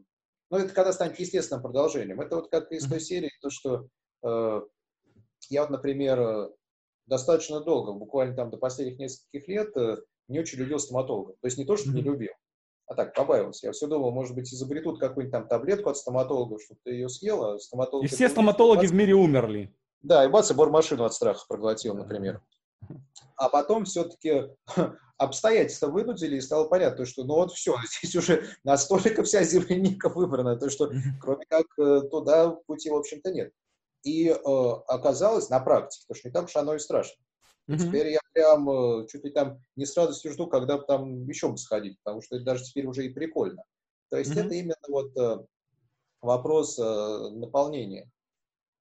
[0.51, 2.21] ну, это когда станет естественным продолжением.
[2.21, 3.87] Это вот как из той серии, то, что
[4.21, 4.61] э,
[5.49, 6.51] я вот, например,
[7.07, 11.33] достаточно долго, буквально там до последних нескольких лет, э, не очень любил стоматолога.
[11.33, 12.31] То есть не то, что не любил,
[12.87, 13.67] а так, побаивался.
[13.67, 17.43] Я все думал, может быть, изобретут какую-нибудь там таблетку от стоматолога, чтобы ты ее съел,
[17.43, 18.05] а стоматолог...
[18.05, 18.89] И все стоматологи бац...
[18.89, 19.75] в мире умерли.
[20.01, 22.41] Да, и бац, и бормашину от страха проглотил, например.
[23.37, 24.43] А потом все-таки
[25.17, 30.55] обстоятельства вынудили, и стало понятно, что ну вот все, здесь уже настолько вся земляника выбрана,
[30.55, 30.89] то что
[31.19, 33.51] кроме как э, туда пути, в общем-то, нет.
[34.05, 34.33] И э,
[34.87, 37.21] оказалось на практике, потому что не так уж оно и страшно.
[37.67, 37.77] Mm-hmm.
[37.79, 41.57] Теперь я прям э, чуть ли там не с радостью жду, когда там еще бы
[41.57, 43.63] сходить, потому что это даже теперь уже и прикольно.
[44.09, 44.45] То есть mm-hmm.
[44.45, 45.43] это именно вот э,
[46.21, 48.11] вопрос э, наполнения.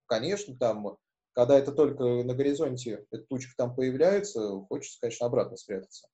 [0.04, 0.98] Конечно, там,
[1.32, 6.06] когда это только на горизонте, эта тучка там появляется, хочется, конечно, обратно спрятаться.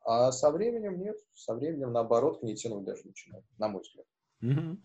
[0.00, 4.06] А со временем нет, со временем наоборот не тянуть даже начинает, на мой взгляд.
[4.42, 4.76] Mm-hmm.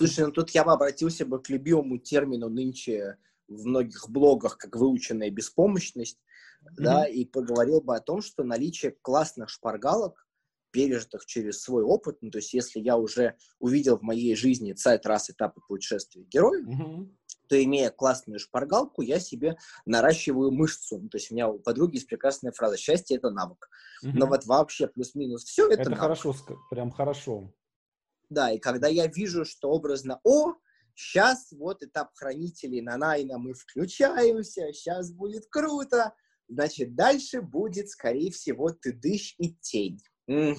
[0.00, 4.76] Слушай, ну тут я бы обратился бы к любимому термину нынче в многих блогах, как
[4.76, 6.74] выученная беспомощность, mm-hmm.
[6.78, 10.26] да, и поговорил бы о том, что наличие классных шпаргалок,
[10.70, 15.04] пережитых через свой опыт, ну, то есть если я уже увидел в моей жизни сайт
[15.04, 17.08] раз этапы путешествия героя, mm-hmm.
[17.48, 20.98] то имея классную шпаргалку, я себе наращиваю мышцу.
[20.98, 23.68] Ну, то есть у меня у подруги есть прекрасная фраза «счастье– это навык».
[24.02, 24.12] Mm-hmm.
[24.14, 26.00] Но вот вообще плюс-минус все это Это навык.
[26.00, 26.34] хорошо,
[26.70, 27.52] прям хорошо.
[28.30, 30.54] Да, и когда я вижу, что образно, о,
[30.94, 36.14] сейчас вот этап хранителей на Найна мы включаемся, сейчас будет круто,
[36.48, 40.00] значит, дальше будет, скорее всего, ты дышь и тень.
[40.26, 40.56] Ну,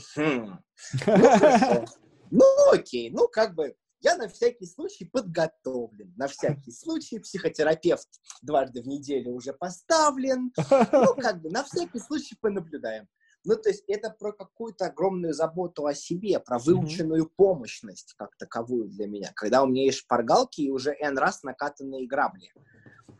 [2.29, 6.13] ну, окей, ну, как бы, я на всякий случай подготовлен.
[6.17, 8.07] На всякий случай психотерапевт
[8.41, 10.51] дважды в неделю уже поставлен.
[10.91, 13.07] Ну, как бы, на всякий случай понаблюдаем.
[13.43, 17.33] Ну, то есть это про какую-то огромную заботу о себе, про выученную mm-hmm.
[17.35, 19.31] помощность как таковую для меня.
[19.35, 22.51] Когда у меня есть шпаргалки и уже N раз накатанные грабли.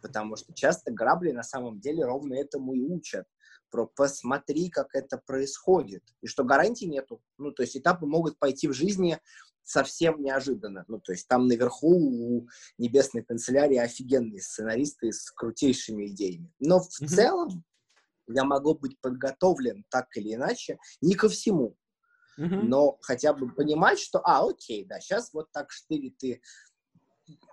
[0.02, 3.26] Потому что часто грабли на самом деле ровно этому и учат.
[3.72, 6.04] Про посмотри, как это происходит.
[6.22, 7.22] И что гарантий нету.
[7.38, 9.20] Ну, то есть этапы могут пойти в жизни
[9.64, 10.86] совсем неожиданно.
[10.88, 16.52] Ну, то есть там наверху у небесной канцелярии офигенные сценаристы с крутейшими идеями.
[16.60, 17.08] Но в mm-hmm.
[17.08, 17.64] целом
[18.34, 21.76] я могу быть подготовлен так или иначе, не ко всему,
[22.40, 22.62] mm-hmm.
[22.64, 26.42] но хотя бы понимать, что, а, окей, да, сейчас вот так штырит ты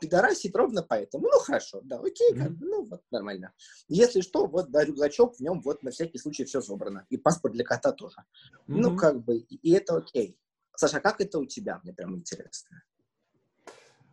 [0.00, 1.28] пидорасит ровно поэтому.
[1.28, 2.38] Ну, хорошо, да, окей, mm-hmm.
[2.38, 3.52] как бы, ну, вот, нормально.
[3.88, 7.06] Если что, вот, да, рюкзачок, в нем вот на всякий случай все собрано.
[7.10, 8.16] И паспорт для кота тоже.
[8.16, 8.64] Mm-hmm.
[8.66, 10.38] Ну, как бы, и это окей.
[10.76, 11.80] Саша, как это у тебя?
[11.82, 12.82] Мне прям интересно.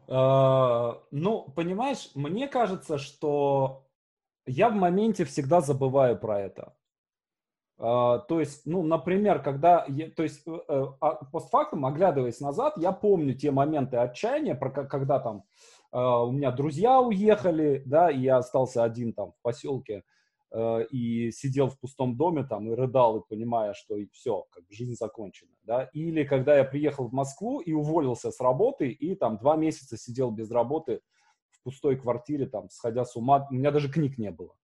[0.07, 3.84] Uh, ну, понимаешь, мне кажется, что
[4.45, 6.75] я в моменте всегда забываю про это.
[7.77, 12.93] Uh, то есть, ну, например, когда, я, то есть, uh, uh, постфактум, оглядываясь назад, я
[12.93, 15.43] помню те моменты отчаяния, про, когда там
[15.91, 20.03] у меня друзья уехали, да, и я остался один там в поселке,
[20.91, 24.73] и сидел в пустом доме там и рыдал, и понимая, что и все, как бы
[24.73, 25.89] жизнь закончена, да.
[25.93, 30.31] Или когда я приехал в Москву и уволился с работы, и там два месяца сидел
[30.31, 30.99] без работы,
[31.65, 33.47] пустой квартире, там, сходя с ума.
[33.51, 34.55] У меня даже книг не было.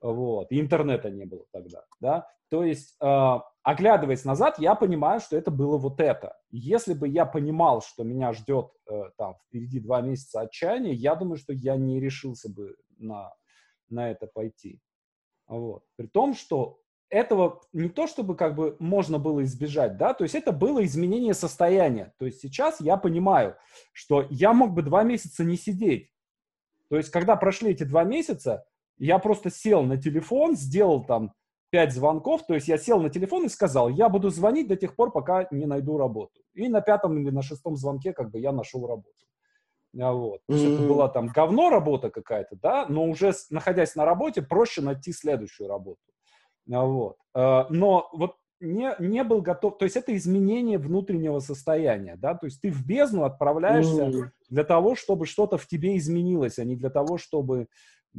[0.00, 5.36] вот, и интернета не было тогда, да, то есть, э, оглядываясь назад, я понимаю, что
[5.36, 6.36] это было вот это.
[6.50, 11.36] Если бы я понимал, что меня ждет э, там впереди два месяца отчаяния, я думаю,
[11.36, 13.32] что я не решился бы на,
[13.88, 14.80] на это пойти.
[15.46, 15.84] Вот.
[15.96, 20.34] При том, что этого не то, чтобы как бы можно было избежать, да, то есть
[20.34, 22.12] это было изменение состояния.
[22.18, 23.56] То есть сейчас я понимаю,
[23.92, 26.10] что я мог бы два месяца не сидеть.
[26.90, 28.64] То есть когда прошли эти два месяца,
[28.98, 31.32] я просто сел на телефон, сделал там
[31.70, 34.96] пять звонков, то есть я сел на телефон и сказал, я буду звонить до тех
[34.96, 36.40] пор, пока не найду работу.
[36.52, 39.14] И на пятом или на шестом звонке как бы я нашел работу.
[39.98, 40.40] А вот.
[40.46, 40.74] То есть mm-hmm.
[40.74, 45.68] это была там говно работа какая-то, да, но уже находясь на работе, проще найти следующую
[45.68, 46.00] работу.
[46.72, 47.16] А вот.
[47.34, 52.46] А, но вот не, не был готов, то есть это изменение внутреннего состояния, да, то
[52.46, 54.30] есть ты в бездну отправляешься mm.
[54.50, 57.68] для того, чтобы что-то в тебе изменилось, а не для того, чтобы
[58.14, 58.18] э,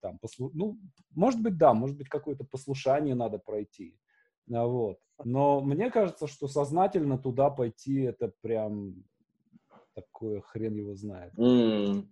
[0.00, 0.50] там, послу...
[0.54, 0.78] ну,
[1.14, 3.98] может быть, да, может быть, какое-то послушание надо пройти,
[4.50, 4.98] а вот.
[5.24, 9.04] Но мне кажется, что сознательно туда пойти, это прям
[9.94, 11.32] такое хрен его знает.
[11.34, 12.06] Mm.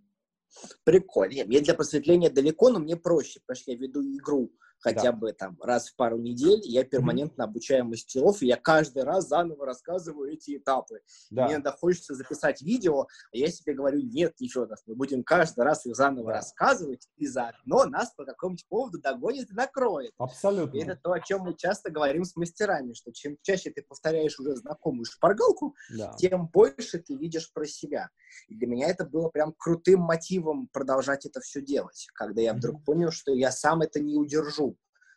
[0.85, 1.45] Прикольно.
[1.45, 4.53] Мне для просветления далеко, но мне проще, потому что я веду игру
[4.85, 5.13] хотя да.
[5.13, 7.47] бы там раз в пару недель, я перманентно mm-hmm.
[7.47, 11.01] обучаю мастеров, и я каждый раз заново рассказываю эти этапы.
[11.31, 11.47] Да.
[11.47, 15.65] Мне иногда хочется записать видео, а я себе говорю, нет, еще раз, мы будем каждый
[15.65, 16.33] раз их заново да.
[16.35, 20.13] рассказывать, и заодно нас по какому-нибудь поводу догонит и накроет.
[20.19, 20.77] Абсолютно.
[20.77, 24.39] И это то, о чем мы часто говорим с мастерами, что чем чаще ты повторяешь
[24.39, 26.13] уже знакомую шпаргалку, да.
[26.19, 28.11] тем больше ты видишь про себя.
[28.49, 32.81] И для меня это было прям крутым мотивом продолжать это все делать, когда я вдруг
[32.81, 32.85] mm-hmm.
[32.85, 34.74] понял, что я сам это не удержу.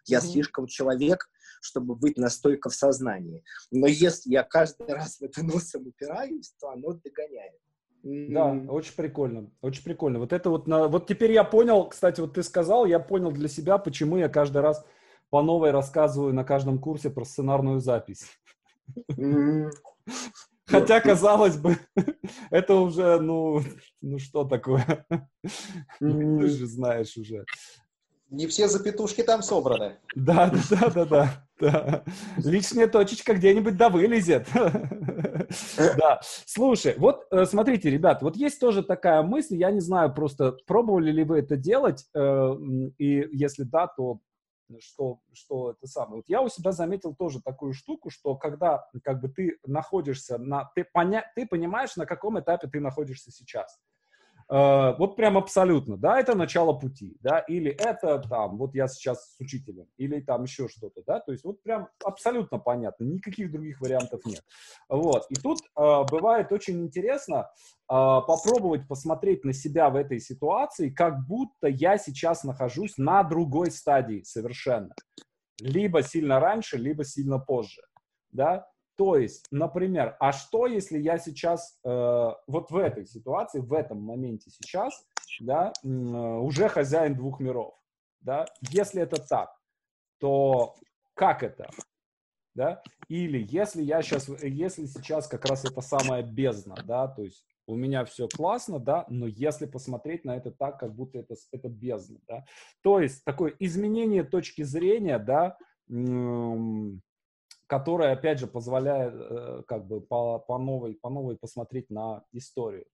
[0.07, 0.21] Я mm-hmm.
[0.21, 1.29] слишком человек,
[1.61, 3.43] чтобы быть настолько в сознании.
[3.71, 7.59] Но если я каждый раз в это носом упираюсь, то оно догоняет.
[8.03, 10.19] Да, очень прикольно, очень прикольно.
[10.19, 13.49] Вот это вот, на, вот теперь я понял, кстати, вот ты сказал, я понял для
[13.49, 14.85] себя, почему я каждый раз
[15.29, 18.27] по новой рассказываю на каждом курсе про сценарную запись.
[20.67, 21.77] Хотя, казалось бы,
[22.49, 23.61] это уже, ну,
[24.01, 25.05] ну что такое?
[25.99, 27.45] Ты же знаешь уже.
[28.29, 29.97] Не все запятушки там собраны.
[30.13, 32.03] Да, да, да, да, да.
[32.37, 34.47] Лишняя точечка где-нибудь да вылезет.
[35.97, 36.19] Да.
[36.45, 41.11] Слушай, вот э, смотрите, ребят, вот есть тоже такая мысль, я не знаю, просто пробовали
[41.11, 42.55] ли вы это делать, э,
[42.97, 44.19] и если да, то
[44.81, 46.17] что, что это самое.
[46.17, 50.69] Вот я у себя заметил тоже такую штуку, что когда как бы ты находишься на...
[50.75, 53.79] Ты, поня, ты понимаешь, на каком этапе ты находишься сейчас.
[54.49, 59.35] Э, вот прям абсолютно, да, это начало пути, да, или это там, вот я сейчас
[59.35, 63.81] с учителем, или там еще что-то, да, то есть вот прям абсолютно понятно, никаких других
[63.81, 64.41] вариантов нет.
[64.87, 67.45] Вот, и тут э, бывает очень интересно э,
[67.87, 74.23] попробовать посмотреть на себя в этой ситуации, как будто я сейчас нахожусь на другой стадии
[74.23, 74.95] совершенно.
[75.59, 77.81] Либо сильно раньше, либо сильно позже,
[78.31, 78.65] да,
[78.97, 81.89] то есть, например, а что, если я сейчас э,
[82.47, 85.05] вот в этой ситуации, в этом моменте сейчас,
[85.39, 87.75] да, э, уже хозяин двух миров,
[88.21, 88.47] да?
[88.71, 89.55] Если это так,
[90.19, 90.75] то
[91.13, 91.69] как это,
[92.55, 92.81] да?
[93.07, 97.75] Или если я сейчас, если сейчас как раз это самая бездна, да, то есть у
[97.75, 102.17] меня все классно, да, но если посмотреть на это так, как будто это, это бездна,
[102.27, 102.45] да,
[102.81, 105.55] то есть такое изменение точки зрения, да,
[107.67, 112.85] которая, опять же, позволяет э, как бы по, по, новой, по новой посмотреть на историю.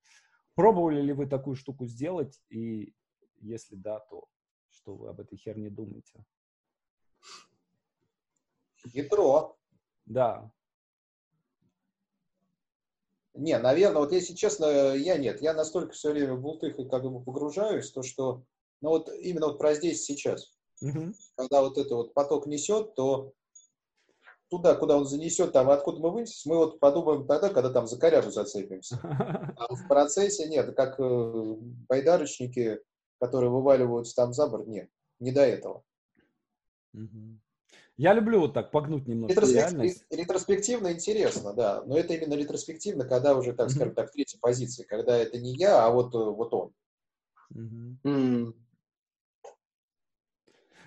[0.56, 2.42] Пробовали ли вы такую штуку сделать?
[2.50, 2.94] И
[3.40, 4.26] если да, то
[4.72, 6.26] что вы об этой херне думаете?
[8.86, 9.58] Ядро.
[10.06, 10.52] Да.
[13.36, 15.42] Не, наверное, вот если честно, я нет.
[15.42, 18.44] Я настолько все время в бултых и как бы погружаюсь, то что,
[18.82, 20.56] ну вот именно вот про здесь сейчас.
[20.82, 21.14] Угу.
[21.36, 23.34] Когда вот это вот поток несет, то
[24.54, 27.98] туда, куда он занесет, там, откуда мы вынесем, мы вот подумаем тогда, когда там за
[27.98, 29.00] корягу зацепимся.
[29.58, 31.56] А в процессе нет, как э,
[31.90, 32.80] байдарочники,
[33.20, 34.90] которые вываливаются там за борт, нет,
[35.20, 35.84] не до этого.
[37.98, 43.36] Я люблю вот так погнуть немножко Ретроспектив, Ретроспективно интересно, да, но это именно ретроспективно, когда
[43.36, 46.72] уже, так скажем так, третья позиция, когда это не я, а вот, э, вот он.
[48.04, 48.54] Mm.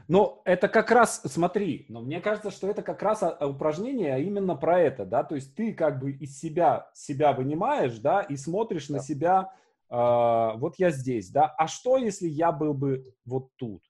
[0.09, 4.81] Но это как раз, смотри, но мне кажется, что это как раз упражнение именно про
[4.81, 8.95] это, да, то есть ты как бы из себя себя вынимаешь, да, и смотришь да.
[8.95, 9.53] на себя,
[9.91, 13.83] э, вот я здесь, да, а что, если я был бы вот тут,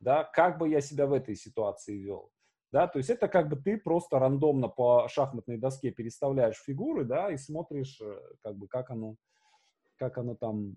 [0.00, 2.32] да, как бы я себя в этой ситуации вел,
[2.72, 7.30] да, то есть это как бы ты просто рандомно по шахматной доске переставляешь фигуры, да,
[7.30, 9.14] и смотришь, э, как бы, как оно,
[9.96, 10.74] как оно там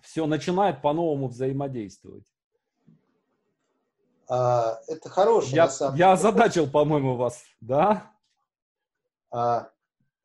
[0.00, 2.33] все начинает по-новому взаимодействовать.
[4.28, 8.10] А, это хороший, я, на самом Я озадачил, по-моему, вас, да?
[9.30, 9.68] А,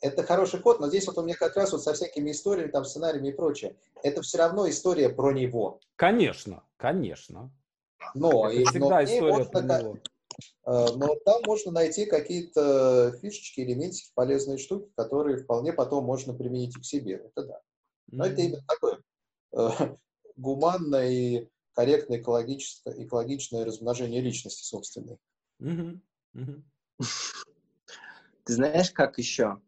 [0.02, 2.86] это хороший ход, но здесь вот у меня как раз вот со всякими историями, там,
[2.86, 3.76] сценариями и прочее.
[4.02, 5.80] Это все равно история про него.
[5.96, 7.52] Конечно, конечно.
[8.16, 9.98] Но, это и, всегда но история можно, про него.
[10.64, 16.78] А, но там можно найти какие-то фишечки, элементики, полезные штуки, которые вполне потом можно применить
[16.78, 17.16] и к себе.
[17.16, 17.62] Это да.
[18.12, 18.32] Но mm-hmm.
[18.32, 19.00] это именно такое
[19.52, 19.96] э,
[20.38, 21.50] гуманное и
[21.80, 25.18] корректное экологическое, экологичное размножение личности собственной.
[28.44, 29.62] Ты знаешь, как еще?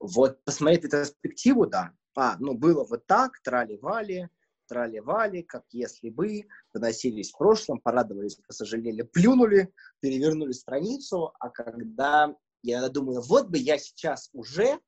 [0.00, 1.92] Вот посмотреть ретроспективу, да.
[2.16, 4.30] А, ну было вот так, трали-вали,
[4.66, 12.88] трали-вали, как если бы, выносились в прошлом, порадовались, посожалели, плюнули, перевернули страницу, а когда я
[12.88, 14.80] думаю, вот бы я сейчас уже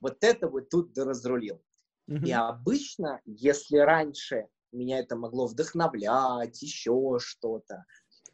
[0.00, 1.62] вот это вот тут разрулил.
[2.10, 2.26] Mm-hmm.
[2.26, 7.84] И обычно, если раньше меня это могло вдохновлять, еще что-то,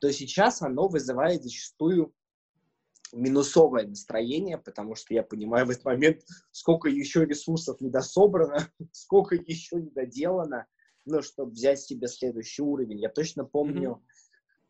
[0.01, 2.14] то сейчас оно вызывает зачастую
[3.12, 9.77] минусовое настроение, потому что я понимаю в этот момент, сколько еще ресурсов недособрано, сколько еще
[9.77, 10.66] недоделано,
[11.05, 13.01] ну, чтобы взять себе следующий уровень.
[13.01, 14.03] Я точно помню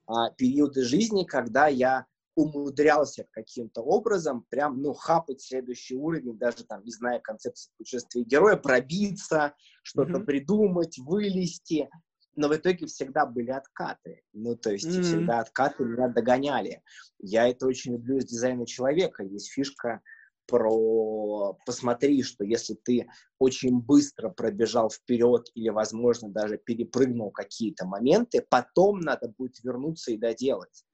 [0.07, 0.14] mm-hmm.
[0.14, 6.82] а, периоды жизни, когда я умудрялся каким-то образом прям, ну, хапать следующий уровень, даже там,
[6.84, 10.24] не зная концепции путешествия героя, пробиться, что-то mm-hmm.
[10.24, 11.88] придумать, вылезти
[12.36, 14.22] но в итоге всегда были откаты.
[14.32, 15.02] Ну, то есть mm-hmm.
[15.02, 16.82] всегда откаты меня догоняли.
[17.18, 19.22] Я это очень люблю из дизайна человека.
[19.22, 20.00] Есть фишка
[20.46, 23.06] про посмотри, что если ты
[23.38, 30.18] очень быстро пробежал вперед или, возможно, даже перепрыгнул какие-то моменты, потом надо будет вернуться и
[30.18, 30.84] доделать.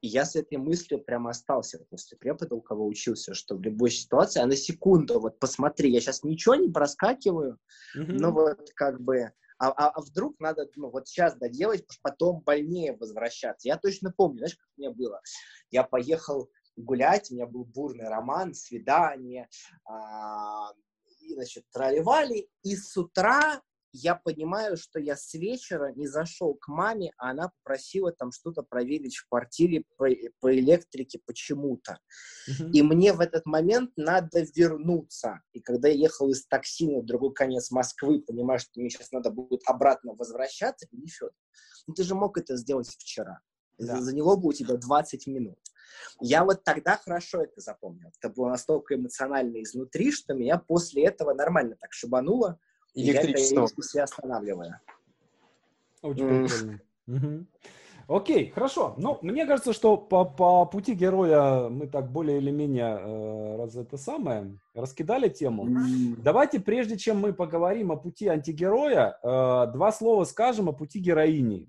[0.00, 3.90] И я с этой мыслью прямо остался после препода, у кого учился, что в любой
[3.90, 7.58] ситуации, а на секунду, вот посмотри, я сейчас ничего не проскакиваю,
[7.96, 8.12] mm-hmm.
[8.18, 12.94] но вот как бы а, а, а вдруг надо, ну, вот сейчас доделать, потом больнее
[12.96, 13.68] возвращаться.
[13.68, 15.20] Я точно помню, знаешь, как мне было?
[15.70, 19.48] Я поехал гулять, у меня был бурный роман, свидание,
[19.84, 20.72] а,
[21.20, 23.62] и, значит, тролливали, и с утра
[23.96, 28.62] я понимаю, что я с вечера не зашел к маме, а она попросила там что-то
[28.62, 30.06] проверить в квартире по,
[30.40, 31.98] по электрике почему-то.
[32.48, 32.70] Uh-huh.
[32.72, 35.40] И мне в этот момент надо вернуться.
[35.52, 39.30] И когда я ехал из такси на другой конец Москвы, понимаю, что мне сейчас надо
[39.30, 41.32] будет обратно возвращаться, не Федор,
[41.86, 43.40] ну ты же мог это сделать вчера.
[43.78, 44.00] Да.
[44.00, 45.58] Заняло бы у тебя 20 минут.
[46.20, 48.10] Я вот тогда хорошо это запомнил.
[48.18, 52.58] Это было настолько эмоционально изнутри, что меня после этого нормально так шибануло.
[52.96, 53.68] Электричество.
[53.76, 54.80] Я себя останавливаю.
[56.02, 56.48] Очень mm.
[56.48, 56.80] прикольно.
[57.06, 57.46] Угу.
[58.08, 58.94] Окей, хорошо.
[58.98, 63.74] Ну, мне кажется, что по, по пути героя мы так более или менее э, раз
[63.74, 65.66] это самое раскидали тему.
[65.66, 66.20] Mm.
[66.22, 71.68] Давайте, прежде чем мы поговорим о пути антигероя, э, два слова скажем о пути героини.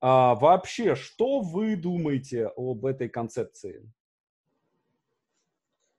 [0.00, 3.90] А, вообще, что вы думаете об этой концепции?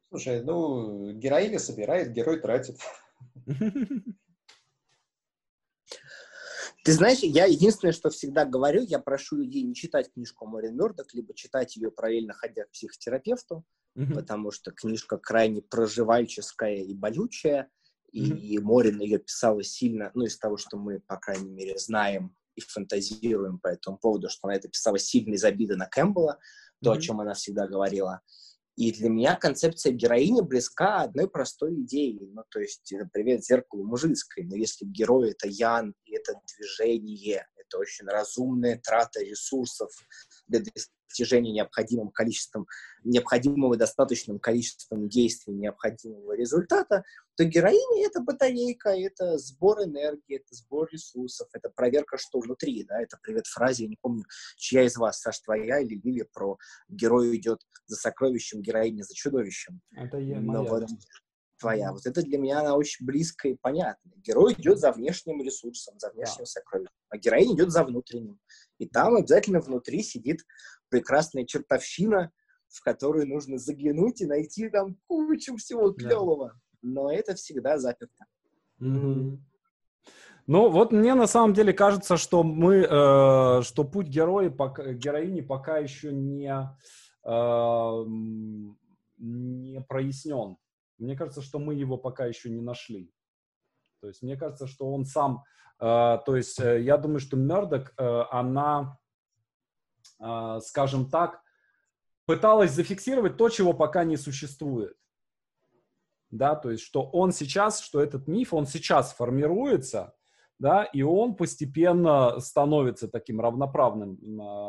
[0.10, 2.78] Слушай, ну, героиня собирает, герой тратит.
[6.84, 11.14] Ты знаешь, я единственное, что всегда говорю, я прошу людей не читать книжку Морин Мёрдок,
[11.14, 13.66] либо читать ее параллельно ходя к психотерапевту,
[13.98, 14.14] mm-hmm.
[14.14, 17.70] потому что книжка крайне проживальческая и болючая,
[18.12, 18.62] и mm-hmm.
[18.62, 23.60] Морин ее писала сильно, ну, из того, что мы, по крайней мере, знаем и фантазируем
[23.60, 26.40] по этому поводу, что она это писала сильно из обиды на Кэмпбелла,
[26.82, 26.98] то, mm-hmm.
[26.98, 28.22] о чем она всегда говорила.
[28.78, 32.20] И для меня концепция героини близка одной простой идее.
[32.32, 34.46] Ну, то есть, привет зеркалу мужицкой.
[34.46, 39.90] Но если герой— это Ян, и это движение, это очень разумная трата ресурсов
[40.48, 40.62] для
[41.08, 42.68] достижения необходимым количеством,
[43.08, 47.04] необходимого достаточным количеством действий необходимого результата,
[47.36, 53.02] то героиня— это батарейка, это сбор энергии, это сбор ресурсов, это проверка, что внутри, да,
[53.02, 54.24] это привет фразе, я не помню,
[54.58, 56.58] чья из вас, Саш, твоя или Лилия, про
[56.90, 59.82] герой идет за сокровищем, героиня за чудовищем.
[59.96, 60.88] Это я, моя, Но вот, да
[61.58, 61.92] твоя.
[61.92, 64.12] Вот это для меня она очень близко и понятно.
[64.18, 66.46] Герой идет за внешним ресурсом, за внешним да.
[66.46, 68.40] сокровищем, а героиня идет за внутренним.
[68.78, 70.46] И там обязательно внутри сидит
[70.90, 72.32] прекрасная чертовщина,
[72.70, 76.54] в которую нужно заглянуть и найти там кучу всего клевого.
[76.54, 76.60] Да.
[76.82, 78.26] Но это всегда заперто.
[78.82, 79.38] Mm-hmm.
[80.48, 85.42] Ну, вот мне на самом деле кажется, что мы, э, что путь героя, пока, героини
[85.42, 86.50] пока еще не,
[87.26, 88.06] э,
[89.18, 90.56] не прояснен.
[91.00, 93.12] Мне кажется, что мы его пока еще не нашли.
[94.00, 95.44] То есть мне кажется, что он сам,
[95.82, 98.98] э, то есть э, я думаю, что Мердок, э, она,
[100.22, 101.42] э, скажем так,
[102.28, 104.96] пыталась зафиксировать то, чего пока не существует.
[106.30, 110.14] Да, то есть что он сейчас, что этот миф, он сейчас формируется,
[110.60, 114.20] да, и он постепенно становится таким равноправным,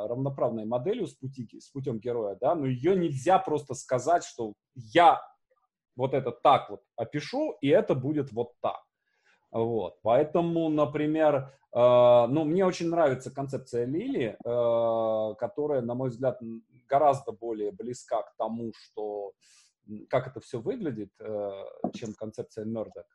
[0.09, 5.20] равноправной моделью с, пути, с путем героя, да, но ее нельзя просто сказать, что я
[5.96, 8.80] вот это так вот опишу, и это будет вот так.
[9.51, 9.99] Вот.
[10.03, 16.40] Поэтому, например, э, ну, мне очень нравится концепция Лили, э, которая, на мой взгляд,
[16.88, 19.32] гораздо более близка к тому, что
[20.11, 23.07] как это все выглядит, э, чем концепция Мердок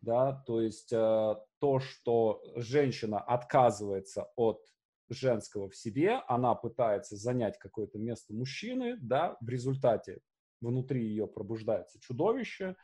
[0.00, 4.64] да, то есть э, то, что женщина отказывается от
[5.08, 10.20] женского в себе, она пытается занять какое-то место мужчины, да, в результате
[10.60, 12.76] внутри ее пробуждается чудовище,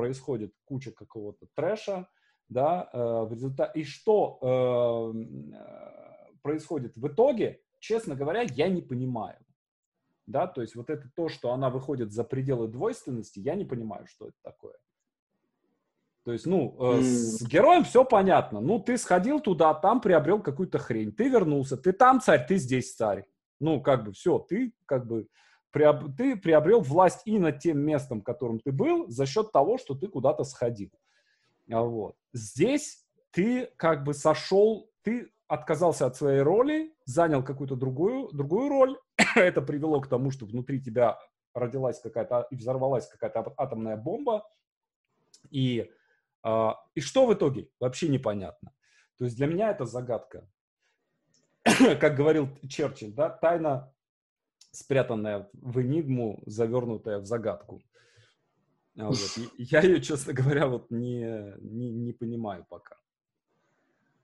[0.00, 2.08] происходит куча какого-то трэша,
[2.48, 2.98] да, э,
[3.28, 5.18] в результате, и что э,
[5.54, 9.36] э, происходит в итоге, честно говоря, я не понимаю,
[10.26, 14.06] да, то есть вот это то, что она выходит за пределы двойственности, я не понимаю,
[14.06, 14.76] что это такое.
[16.24, 18.60] То есть, ну, э, с героем все понятно.
[18.60, 21.12] Ну, ты сходил туда, там приобрел какую-то хрень.
[21.12, 23.24] Ты вернулся, ты там царь, ты здесь царь.
[23.58, 25.28] Ну, как бы все, ты как бы
[25.70, 26.16] приоб...
[26.16, 30.08] ты приобрел власть и над тем местом, которым ты был, за счет того, что ты
[30.08, 30.90] куда-то сходил.
[31.70, 32.16] А вот.
[32.32, 38.98] Здесь ты как бы сошел, ты отказался от своей роли, занял какую-то другую, другую роль.
[39.36, 41.18] Это привело к тому, что внутри тебя
[41.54, 44.48] родилась какая-то и взорвалась какая-то атомная бомба.
[45.50, 45.90] И
[46.42, 47.68] а, и что в итоге?
[47.78, 48.72] Вообще непонятно.
[49.18, 50.48] То есть для меня это загадка.
[51.64, 53.92] Как говорил Черчилль, да, тайна,
[54.70, 57.82] спрятанная в энигму, завернутая в загадку.
[58.98, 59.18] А вот.
[59.56, 62.96] Я ее, честно говоря, вот не, не, не понимаю пока.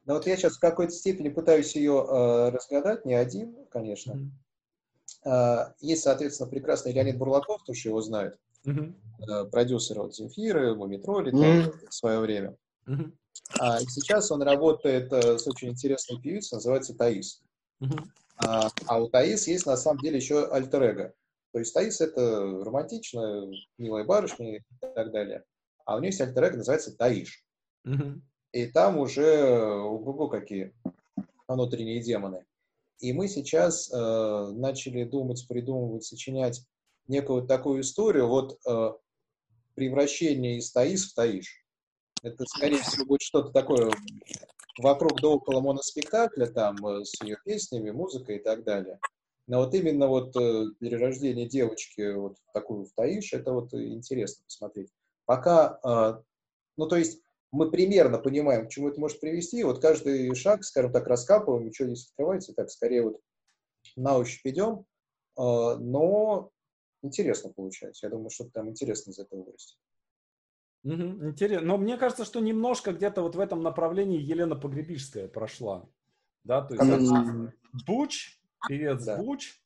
[0.05, 4.13] Ну вот я сейчас в какой-то степени пытаюсь ее э, разгадать, не один, конечно.
[4.13, 5.31] Mm-hmm.
[5.31, 9.51] Э, есть, соответственно, прекрасный Леонид Бурлаков, то, что его знают mm-hmm.
[9.51, 11.89] продюсера вот Земфиры, Мумитроли mm-hmm.
[11.89, 12.57] в свое время.
[12.87, 13.13] Mm-hmm.
[13.59, 17.43] А, и сейчас он работает э, с очень интересной певицей, называется Таис.
[17.81, 18.05] Mm-hmm.
[18.37, 21.13] А, а у Таис есть на самом деле еще альтер -эго.
[21.53, 25.45] То есть Таис это романтичная, милая барышня и так далее.
[25.85, 27.45] А у нее есть альтер -эго, называется Таиш.
[27.87, 28.21] Mm-hmm.
[28.53, 30.75] И там уже ого какие
[31.49, 32.45] внутренние демоны.
[33.01, 36.63] И мы сейчас э, начали думать, придумывать, сочинять
[37.09, 38.93] некую такую историю, вот э,
[39.75, 41.65] превращение из Таис в Таиш.
[42.23, 43.91] Это, скорее всего, будет что-то такое
[44.79, 48.99] вокруг да около моноспектакля, там, э, с ее песнями, музыкой и так далее.
[49.47, 54.91] Но вот именно вот э, перерождение девочки вот такую в Таиш, это вот интересно посмотреть.
[55.25, 56.23] Пока, э,
[56.77, 57.21] ну, то есть
[57.53, 61.89] мы примерно понимаем, к чему это может привести, вот каждый шаг, скажем так, раскапываем, ничего
[61.89, 63.21] не открывается, так скорее вот
[63.95, 64.85] на ощупь идем,
[65.37, 66.51] но
[67.03, 68.07] интересно получается.
[68.07, 69.79] Я думаю, что там интересно из этого вырастет.
[70.87, 71.67] Угу, интересно.
[71.67, 75.85] Но мне кажется, что немножко где-то вот в этом направлении Елена Погребишская прошла.
[76.45, 77.51] Да, то есть mm
[77.87, 79.19] Буч, певец да.
[79.19, 79.61] Буч,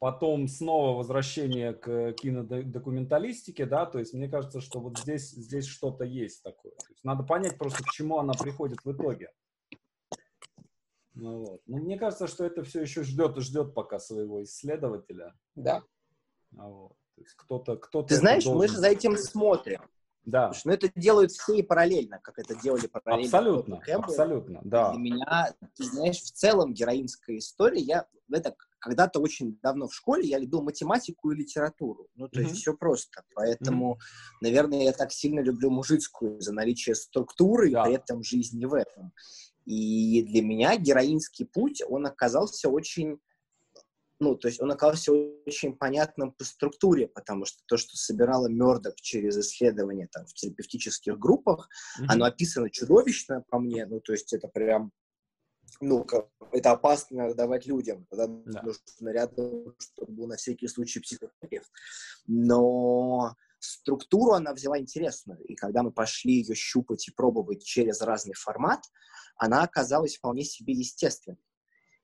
[0.00, 6.04] потом снова возвращение к кинодокументалистике, да, то есть мне кажется, что вот здесь, здесь что-то
[6.04, 6.72] есть такое.
[6.72, 9.30] То есть надо понять просто, к чему она приходит в итоге.
[11.14, 11.62] Ну, вот.
[11.66, 15.34] Но мне кажется, что это все еще ждет и ждет пока своего исследователя.
[15.54, 15.82] Да.
[16.56, 16.96] А вот.
[17.14, 18.08] То есть кто-то, кто-то.
[18.08, 18.58] Ты знаешь, должен...
[18.58, 19.80] мы же за этим смотрим.
[20.24, 20.52] Да.
[20.64, 23.24] Но это делают все параллельно, как это делали параллельно.
[23.24, 24.92] Абсолютно, абсолютно, да.
[24.92, 30.28] Для меня, ты знаешь, в целом героинская история, я это когда-то очень давно в школе
[30.28, 32.08] я любил математику и литературу.
[32.14, 32.44] Ну, то mm-hmm.
[32.44, 33.22] есть все просто.
[33.34, 34.36] Поэтому, mm-hmm.
[34.42, 37.82] наверное, я так сильно люблю мужицкую за наличие структуры да.
[37.82, 39.12] и при этом жизни в этом.
[39.64, 43.18] И для меня героинский путь, он оказался очень
[44.20, 48.96] ну, то есть он оказался очень понятным по структуре, потому что то, что собирала Мёрдок
[48.96, 51.68] через исследования там в терапевтических группах,
[52.00, 52.06] mm-hmm.
[52.08, 54.92] оно описано чудовищно по мне, ну, то есть это прям,
[55.80, 56.04] ну,
[56.52, 58.62] это опасно давать людям, тогда да.
[58.62, 61.70] нужно рядом, чтобы был на всякий случай психотерапевт.
[62.26, 68.34] Но структуру она взяла интересную, и когда мы пошли ее щупать и пробовать через разный
[68.34, 68.80] формат,
[69.36, 71.38] она оказалась вполне себе естественной.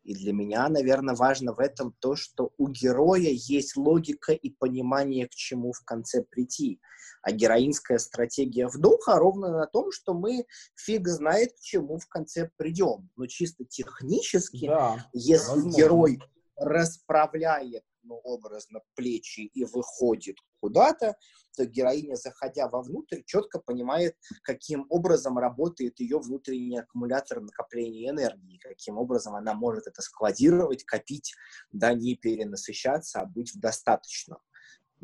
[0.05, 5.27] И для меня, наверное, важно в этом то, что у героя есть логика и понимание,
[5.27, 6.81] к чему в конце прийти.
[7.23, 10.45] А героинская стратегия вдоха ровно на том, что мы
[10.77, 13.09] фиг знает, к чему в конце придем.
[13.17, 15.77] Но чисто технически, да, если возможно.
[15.77, 16.19] герой
[16.57, 21.17] расправляет ну, образно плечи и выходит куда-то,
[21.57, 28.99] то героиня, заходя вовнутрь, четко понимает, каким образом работает ее внутренний аккумулятор накопления энергии, каким
[28.99, 31.35] образом она может это складировать, копить,
[31.73, 34.39] да, не перенасыщаться, а быть в достаточном.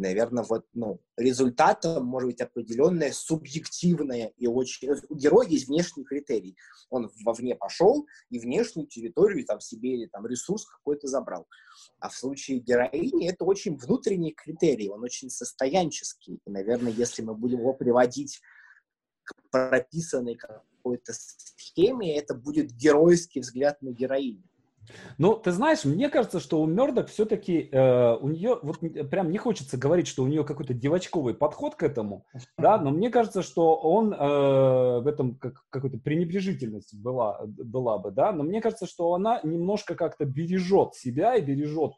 [0.01, 4.91] Наверное, вот, ну, результатом может быть определенное субъективное и очень...
[5.09, 6.57] У героя есть внешний критерий.
[6.89, 11.47] Он вовне пошел и внешнюю территорию там себе или там ресурс какой-то забрал.
[11.99, 16.41] А в случае героини это очень внутренний критерий, он очень состоянческий.
[16.45, 18.41] И, наверное, если мы будем его приводить
[19.23, 24.50] к прописанной какой-то схеме, это будет геройский взгляд на героиню.
[25.19, 28.79] Ну, ты знаешь, мне кажется, что у Мердок все-таки э, у нее вот
[29.11, 32.27] прям не хочется говорить, что у нее какой-то девочковый подход к этому,
[32.59, 38.11] да, но мне кажется, что он э, в этом как, какой-то пренебрежительность была, была бы,
[38.11, 41.93] да, но мне кажется, что она немножко как-то бережет себя и бережет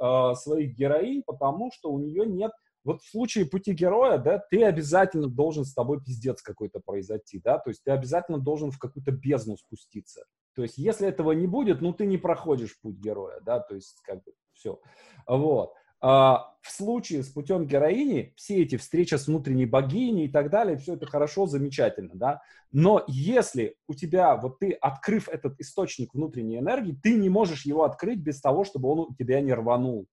[0.00, 2.52] э, своих героинь, потому что у нее нет
[2.84, 7.58] вот в случае пути героя, да, ты обязательно должен с тобой пиздец какой-то произойти, да,
[7.58, 10.24] то есть ты обязательно должен в какую-то бездну спуститься.
[10.58, 14.00] То есть, если этого не будет, ну, ты не проходишь путь героя, да, то есть,
[14.02, 14.80] как бы, все.
[15.24, 15.72] Вот.
[16.00, 20.76] А в случае с путем героини, все эти встречи с внутренней богиней и так далее,
[20.76, 22.42] все это хорошо, замечательно, да.
[22.72, 27.84] Но если у тебя, вот ты, открыв этот источник внутренней энергии, ты не можешь его
[27.84, 30.08] открыть без того, чтобы он у тебя не рванул.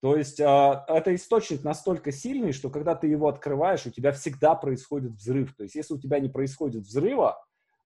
[0.00, 4.54] То есть а, это источник настолько сильный, что когда ты его открываешь, у тебя всегда
[4.54, 5.54] происходит взрыв.
[5.54, 7.36] То есть если у тебя не происходит взрыва,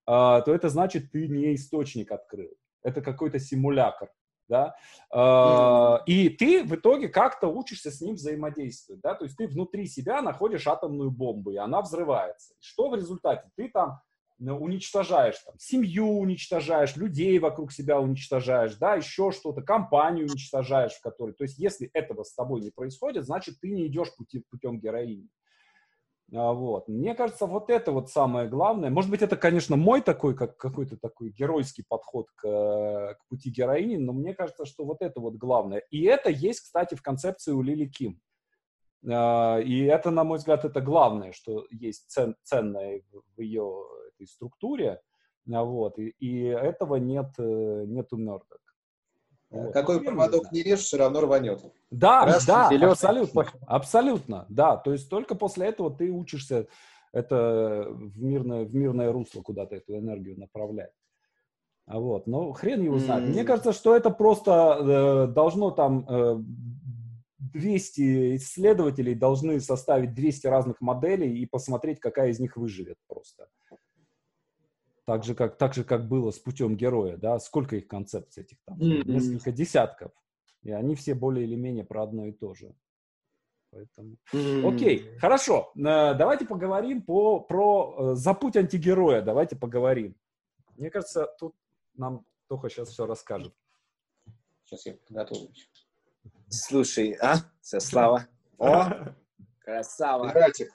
[0.05, 2.51] то это значит, ты не источник открыл.
[2.83, 4.09] Это какой-то симулятор.
[4.47, 4.75] Да?
[5.11, 6.03] Mm-hmm.
[6.05, 9.01] И ты в итоге как-то учишься с ним взаимодействовать.
[9.01, 9.15] Да?
[9.15, 12.53] То есть ты внутри себя находишь атомную бомбу, и она взрывается.
[12.59, 13.49] Что в результате?
[13.55, 14.01] Ты там
[14.37, 21.01] ну, уничтожаешь там, семью уничтожаешь, людей вокруг себя уничтожаешь, да, еще что-то, компанию уничтожаешь, в
[21.01, 24.79] которой, то есть если этого с тобой не происходит, значит ты не идешь пути, путем
[24.79, 25.29] героини.
[26.33, 26.87] А, вот.
[26.87, 28.89] Мне кажется, вот это вот самое главное.
[28.89, 33.97] Может быть, это, конечно, мой такой, как какой-то такой геройский подход к, к пути героини,
[33.97, 35.83] но мне кажется, что вот это вот главное.
[35.91, 38.19] И это есть, кстати, в концепции у Лили Ким.
[39.07, 43.03] А, и это, на мой взгляд, это главное, что есть цен, ценное
[43.37, 45.01] в ее этой структуре.
[45.53, 45.99] А, вот.
[45.99, 48.61] И, и этого нет, э, нет у Мёрдок.
[49.55, 49.71] Вот.
[49.71, 51.61] Какой проводок не режь, все равно рванет.
[51.89, 54.75] Да, Раз, да, абсолютно, абсолютно, да.
[54.75, 56.67] То есть только после этого ты учишься
[57.13, 60.91] это в мирное, в мирное русло куда-то эту энергию направлять.
[61.85, 63.23] А вот, но хрен его знает.
[63.23, 63.27] Mm.
[63.29, 66.37] Мне кажется, что это просто э, должно там э,
[67.53, 73.47] 200 исследователей должны составить 200 разных моделей и посмотреть, какая из них выживет просто.
[75.05, 78.57] Так же, как, так же, как было с путем героя, да, сколько их концепций этих
[78.65, 78.79] там?
[78.79, 79.03] Mm-hmm.
[79.05, 80.11] Несколько десятков.
[80.63, 82.73] И они все более или менее про одно и то же.
[83.69, 84.17] Поэтому...
[84.33, 84.73] Mm-hmm.
[84.73, 85.71] Окей, хорошо.
[85.75, 89.21] Э, давайте поговорим по, про э, за путь антигероя.
[89.21, 90.15] Давайте поговорим.
[90.75, 91.55] Мне кажется, тут
[91.93, 93.53] нам Тоха сейчас все расскажет.
[94.63, 95.69] Сейчас я подготовлюсь.
[96.49, 97.35] Слушай, а?
[97.61, 98.27] Все, Слава.
[98.57, 99.13] О,
[99.59, 100.31] красава.
[100.31, 100.69] Играйте.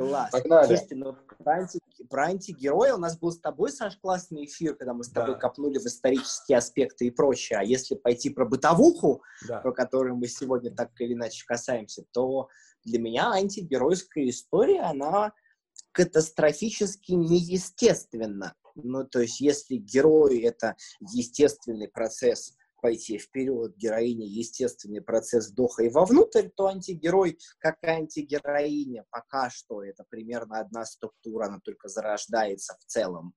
[0.00, 0.30] Класс.
[0.30, 0.66] Погнали.
[0.66, 4.94] Слушайте, ну про, анти, про антигероя у нас был с тобой, Саш, классный эфир, когда
[4.94, 5.40] мы с тобой да.
[5.40, 7.58] копнули в исторические аспекты и прочее.
[7.58, 9.60] А если пойти про бытовуху, да.
[9.60, 12.48] про которую мы сегодня так или иначе касаемся, то
[12.82, 15.32] для меня антигеройская история, она
[15.92, 18.54] катастрофически неестественна.
[18.76, 25.88] Ну, то есть, если герой— это естественный процесс пойти вперед героине естественный процесс вдоха и
[25.88, 32.76] вовнутрь, то антигерой, как и антигероиня, пока что это примерно одна структура, она только зарождается
[32.80, 33.34] в целом,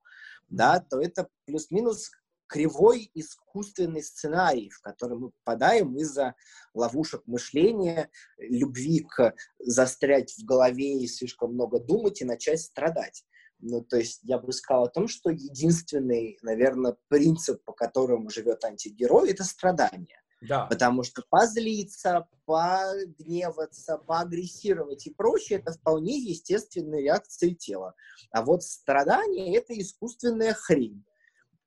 [0.49, 2.11] да, то это плюс-минус
[2.47, 6.35] кривой искусственный сценарий, в который мы попадаем из-за
[6.75, 13.23] ловушек мышления, любви к застрять в голове и слишком много думать и начать страдать.
[13.59, 18.63] Ну, то есть я бы сказал о том, что единственный, наверное, принцип, по которому живет
[18.65, 20.21] антигерой, это страдание.
[20.41, 20.65] Да.
[20.65, 27.95] Потому что позлиться, погневаться, поагрессировать и прочее, это вполне естественные реакции тела.
[28.31, 31.05] А вот страдание— это искусственная хрень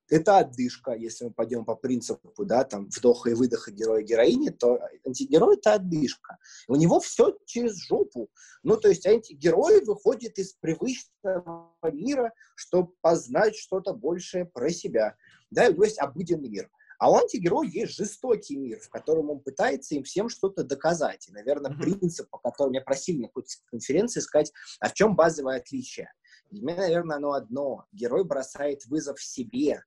[0.09, 5.57] это отдышка, если мы пойдем по принципу, да, там, вдоха и выдоха героя-героини, то антигерой—
[5.59, 6.39] это отдышка.
[6.69, 8.31] У него все через жопу.
[8.63, 15.17] Ну, то есть антигерой выходит из привычного мира, чтобы познать что-то большее про себя.
[15.51, 16.71] Да, то есть обыденный мир.
[16.99, 21.29] А у антигероя есть жестокий мир, в котором он пытается им всем что-то доказать.
[21.29, 21.99] И, наверное, mm-hmm.
[21.99, 26.11] принцип, по которому меня просили на какой-то конференции сказать, а в чем базовое отличие?
[26.51, 27.85] Для меня, наверное, оно одно.
[27.93, 29.83] Герой бросает вызов себе,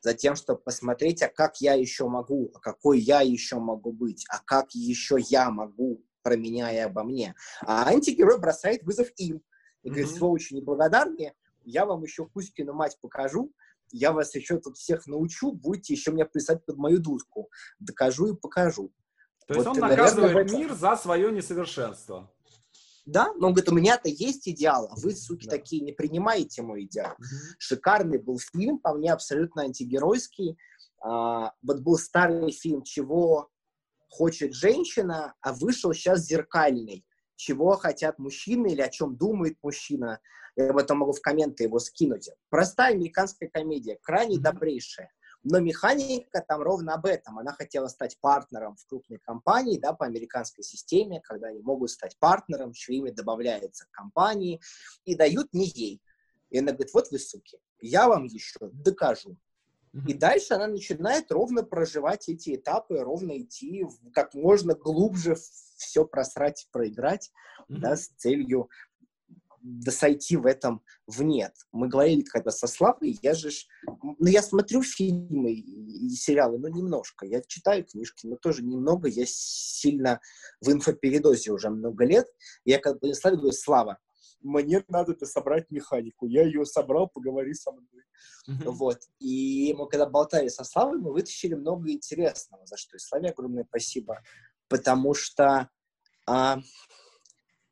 [0.00, 4.24] за тем, чтобы посмотреть, а как я еще могу, а какой я еще могу быть,
[4.28, 7.34] а как еще я могу, про меня и обо мне.
[7.62, 9.42] А антигерой бросает вызов им.
[9.82, 9.92] И mm-hmm.
[9.92, 11.34] говорит, сволочи неблагодарные,
[11.64, 13.52] я вам еще Кузькину мать покажу,
[13.92, 17.50] я вас еще тут всех научу, будете еще меня писать под мою дудку.
[17.78, 18.92] Докажу и покажу.
[19.46, 22.30] То есть вот, он наказывает наверное, мир за свое несовершенство.
[23.06, 25.52] Да, но он говорит, у меня-то есть идеал, а вы, суки, да.
[25.52, 27.16] такие, не принимаете мой идеал.
[27.58, 30.58] Шикарный был фильм, по мне абсолютно антигеройский.
[31.02, 33.48] А, вот был старый фильм «Чего
[34.08, 37.04] хочет женщина», а вышел сейчас зеркальный.
[37.36, 40.20] «Чего хотят мужчины» или «О чем думает мужчина».
[40.56, 42.28] Я об этом могу в комменты его скинуть.
[42.50, 44.40] Простая американская комедия, крайне mm-hmm.
[44.40, 45.10] добрейшая.
[45.42, 47.38] Но механика там ровно об этом.
[47.38, 52.18] Она хотела стать партнером в крупной компании, да, по американской системе, когда они могут стать
[52.18, 54.60] партнером, чье имя добавляется к компании,
[55.04, 56.02] и дают не ей.
[56.50, 59.36] И она говорит, вот вы, суки, я вам еще докажу.
[60.06, 65.36] И дальше она начинает ровно проживать эти этапы, ровно идти как можно глубже
[65.76, 67.32] все просрать, проиграть,
[67.62, 67.78] mm-hmm.
[67.78, 68.68] да, с целью
[69.60, 71.54] да сойти в этом в нет.
[71.72, 73.50] Мы говорили когда со Славой, я же...
[74.02, 77.26] Ну, я смотрю фильмы и сериалы, но немножко.
[77.26, 79.08] Я читаю книжки, но тоже немного.
[79.08, 80.20] Я сильно
[80.60, 82.26] в инфопередозе уже много лет.
[82.64, 83.98] Я как бы Славе говорю, Слава,
[84.40, 86.26] мне надо это собрать механику.
[86.26, 87.84] Я ее собрал, поговори со мной.
[88.48, 88.70] Mm-hmm.
[88.70, 88.98] Вот.
[89.18, 93.66] И мы когда болтали со Славой, мы вытащили много интересного, за что и Славе огромное
[93.68, 94.22] спасибо.
[94.68, 95.68] Потому что
[96.26, 96.60] а,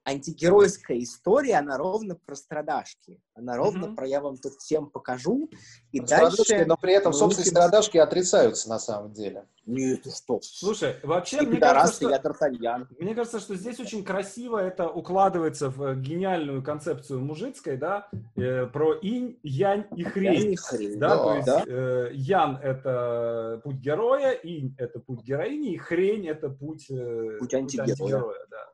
[0.09, 3.21] антигеройская история, она ровно про страдашки.
[3.35, 3.95] Она ровно mm-hmm.
[3.95, 5.51] про я вам тут всем покажу.
[5.93, 6.65] И дальше...
[6.67, 9.45] Но при этом, собственно, страдашки отрицаются на самом деле.
[9.67, 10.41] Нет, ты что?
[10.43, 12.11] Слушай, вообще, мне кажется, что...
[12.11, 18.67] я Мне кажется, что здесь очень красиво это укладывается в гениальную концепцию мужицкой, да, э,
[18.67, 20.35] про инь, янь и хрень.
[20.35, 20.99] Янь и хрень.
[20.99, 21.65] Да, да, то есть да.
[21.67, 27.53] Э, ян— это путь героя, инь— это путь героини, и хрень— это путь, э, путь
[27.53, 27.89] антигероя.
[27.89, 28.69] Путь антигероя да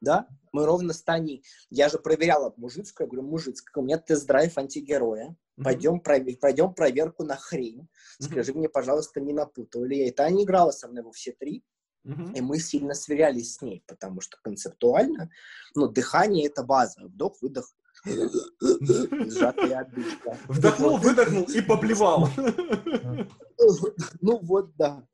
[0.00, 4.56] да, мы ровно с Таней, я же проверяла мужицкую, я говорю, мужицкая, у меня тест-драйв
[4.58, 5.62] антигероя, mm-hmm.
[5.62, 8.24] пойдем, провер, пройдем проверку на хрень, mm-hmm.
[8.24, 11.64] скажи мне, пожалуйста, не напутал ли я, и Таня играла со мной во все три,
[12.06, 12.34] mm-hmm.
[12.34, 15.30] и мы сильно сверялись с ней, потому что концептуально,
[15.74, 17.72] ну, дыхание— это база, вдох, выдох,
[18.02, 20.38] Сжатая отдышка.
[20.48, 22.30] Вдохнул, выдохнул и поплевал.
[24.22, 25.06] Ну вот, да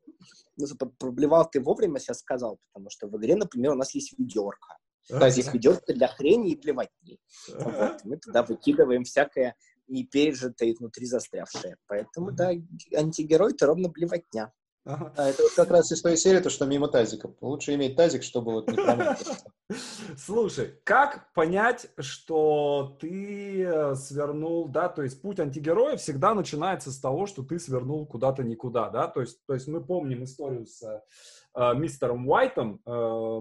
[0.57, 0.67] ну,
[0.97, 4.76] проблевал ты вовремя сейчас сказал, потому что в игре, например, у нас есть ведерко.
[5.09, 7.19] Здесь ведерко для хрени и плевотни.
[7.49, 8.03] Вот.
[8.03, 9.55] Мы туда выкидываем всякое
[9.87, 11.77] не пережитое внутри застрявшее.
[11.87, 12.51] Поэтому, да,
[12.95, 14.51] антигерой— это ровно блевотня.
[14.87, 15.13] Ага.
[15.17, 17.29] А это вот как раз из той серии, то, что мимо тазика.
[17.41, 18.77] Лучше иметь тазик, чтобы вот не.
[20.17, 26.99] Слушай, как понять, что ты э, свернул, да, то есть путь антигероя всегда начинается с
[26.99, 31.03] того, что ты свернул куда-то никуда, да, то есть, то есть мы помним историю с
[31.75, 32.89] мистером Уайтом, э,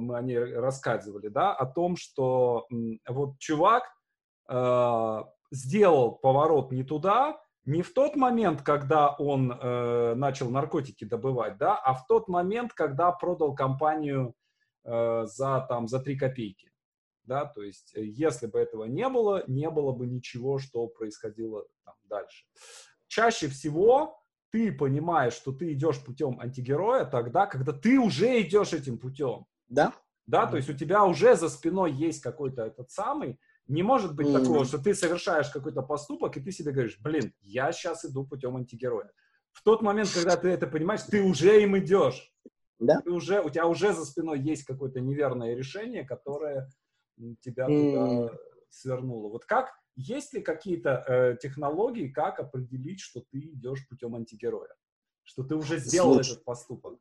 [0.01, 2.75] мы о ней рассказывали, да, о том, что э,
[3.09, 3.85] вот чувак
[4.49, 11.59] э, сделал поворот не туда, не в тот момент, когда он э, начал наркотики добывать,
[11.59, 14.35] да, а в тот момент, когда продал компанию
[14.85, 16.71] э, за там за три копейки,
[17.25, 21.67] да, то есть э, если бы этого не было, не было бы ничего, что происходило
[21.85, 22.47] там дальше.
[23.09, 24.21] Чаще всего
[24.51, 29.47] ты понимаешь, что ты идешь путем антигероя тогда, когда ты уже идешь этим путем.
[29.69, 29.93] Да.
[30.27, 33.39] Да, то есть у тебя уже за спиной есть какой-то этот самый,
[33.69, 34.41] не может быть mm.
[34.41, 38.57] такого, что ты совершаешь какой-то поступок, и ты себе говоришь, блин, я сейчас иду путем
[38.57, 39.11] антигероя.
[39.53, 42.33] В тот момент, когда ты это понимаешь, ты уже им идешь.
[42.79, 43.01] Да?
[43.01, 46.69] Ты уже, у тебя уже за спиной есть какое-то неверное решение, которое
[47.41, 48.27] тебя mm.
[48.27, 48.39] туда
[48.69, 49.31] свернуло.
[49.31, 54.75] Вот как, есть ли какие-то э, технологии, как определить, что ты идешь путем антигероя?
[55.25, 56.99] Что ты уже сделал Слушай, этот поступок?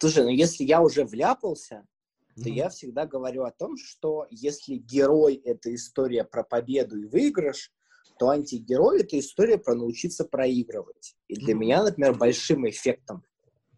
[0.00, 1.86] Слушай, ну если я уже вляпался,
[2.34, 7.70] то я всегда говорю о том, что если герой— это история про победу и выигрыш,
[8.18, 11.14] то антигерой— это история про научиться проигрывать.
[11.28, 11.56] И для mm-hmm.
[11.58, 13.24] меня, например, большим эффектом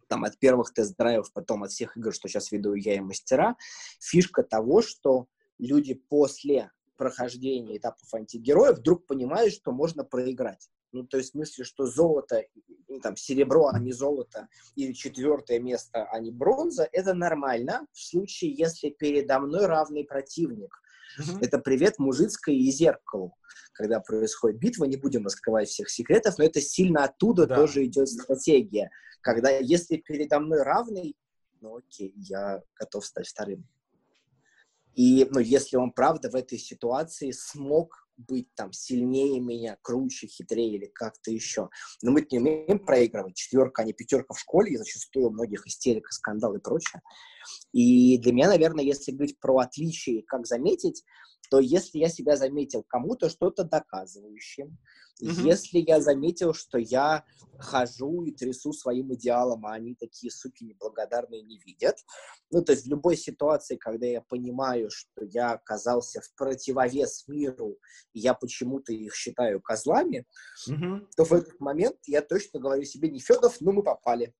[0.08, 3.56] там, от первых тест-драйвов, потом от всех игр, что сейчас веду я и мастера,
[4.00, 5.26] фишка того, что
[5.58, 10.68] люди после прохождения этапов антигероя вдруг понимают, что можно проиграть.
[10.92, 12.44] Ну, то есть в смысле, что золото,
[12.88, 18.00] ну, там, серебро, а не золото, или четвертое место, а не бронза, это нормально в
[18.00, 20.72] случае, если передо мной равный противник.
[21.18, 21.38] Uh-huh.
[21.40, 23.34] Это привет мужицкой и зеркалу.
[23.72, 27.56] Когда происходит битва, не будем раскрывать всех секретов, но это сильно оттуда да.
[27.56, 28.90] тоже идет стратегия.
[29.20, 31.16] Когда, если передо мной равный,
[31.60, 33.66] ну окей, я готов стать вторым.
[34.94, 40.76] И, ну, если он, правда, в этой ситуации смог быть там сильнее меня, круче, хитрее
[40.76, 41.68] или как-то еще.
[42.02, 43.34] Но мы не умеем проигрывать.
[43.34, 47.02] Четверка, а не пятерка в школе, и зачастую у многих истерика, скандал и прочее.
[47.72, 51.04] И для меня, наверное, если говорить про отличие, как заметить,
[51.50, 54.78] то если я себя заметил кому-то что-то доказывающим,
[55.22, 55.46] mm-hmm.
[55.46, 57.24] если я заметил, что я
[57.58, 61.96] хожу и трясу своим идеалом, а они такие суки неблагодарные не видят,
[62.50, 67.78] ну, то есть в любой ситуации, когда я понимаю, что я оказался в противовес миру,
[68.12, 70.26] и я почему-то их считаю козлами,
[70.68, 71.06] mm-hmm.
[71.16, 74.34] то в этот момент я точно говорю себе, не Федов, ну мы попали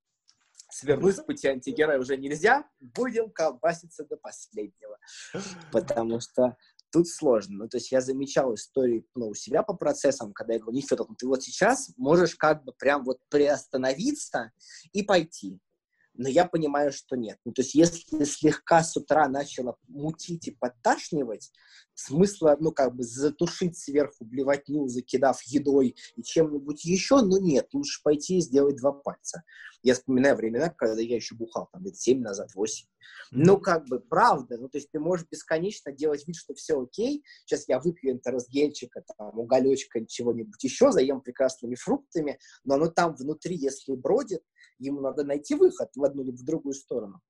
[0.75, 4.99] свернуть с пути антигероя уже нельзя, будем колбаситься до последнего.
[5.71, 6.57] Потому что
[6.91, 7.59] тут сложно.
[7.59, 11.15] Ну, то есть я замечал истории ну, у себя по процессам, когда я говорю, ну,
[11.15, 14.53] ты вот сейчас можешь как бы прям вот приостановиться
[14.93, 15.61] и пойти
[16.15, 17.39] но я понимаю, что нет.
[17.45, 21.53] Ну, то есть, если слегка с утра начало мутить и подташнивать,
[21.95, 28.01] смысла, ну, как бы затушить сверху блевотню, закидав едой и чем-нибудь еще, ну, нет, лучше
[28.03, 29.43] пойти и сделать два пальца.
[29.83, 32.87] Я вспоминаю времена, когда я еще бухал, там, лет 7 назад, 8.
[33.33, 37.23] Ну, как бы, правда, ну, то есть ты можешь бесконечно делать вид, что все окей,
[37.45, 43.57] сейчас я выпью энтеросгельчика, там, уголечка, чего-нибудь еще, заем прекрасными фруктами, но оно там внутри,
[43.57, 44.43] если бродит,
[44.87, 47.21] ему надо найти выход в одну или в другую сторону.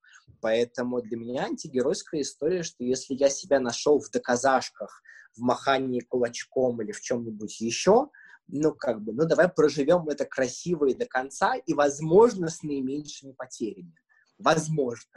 [0.40, 5.02] Поэтому для меня антигеройская история, что если я себя нашел в доказашках,
[5.36, 8.10] в махании кулачком или в чем-нибудь еще,
[8.46, 13.32] ну, как бы, ну, давай проживем это красиво и до конца, и, возможно, с наименьшими
[13.32, 13.94] потерями.
[14.38, 15.12] Возможно.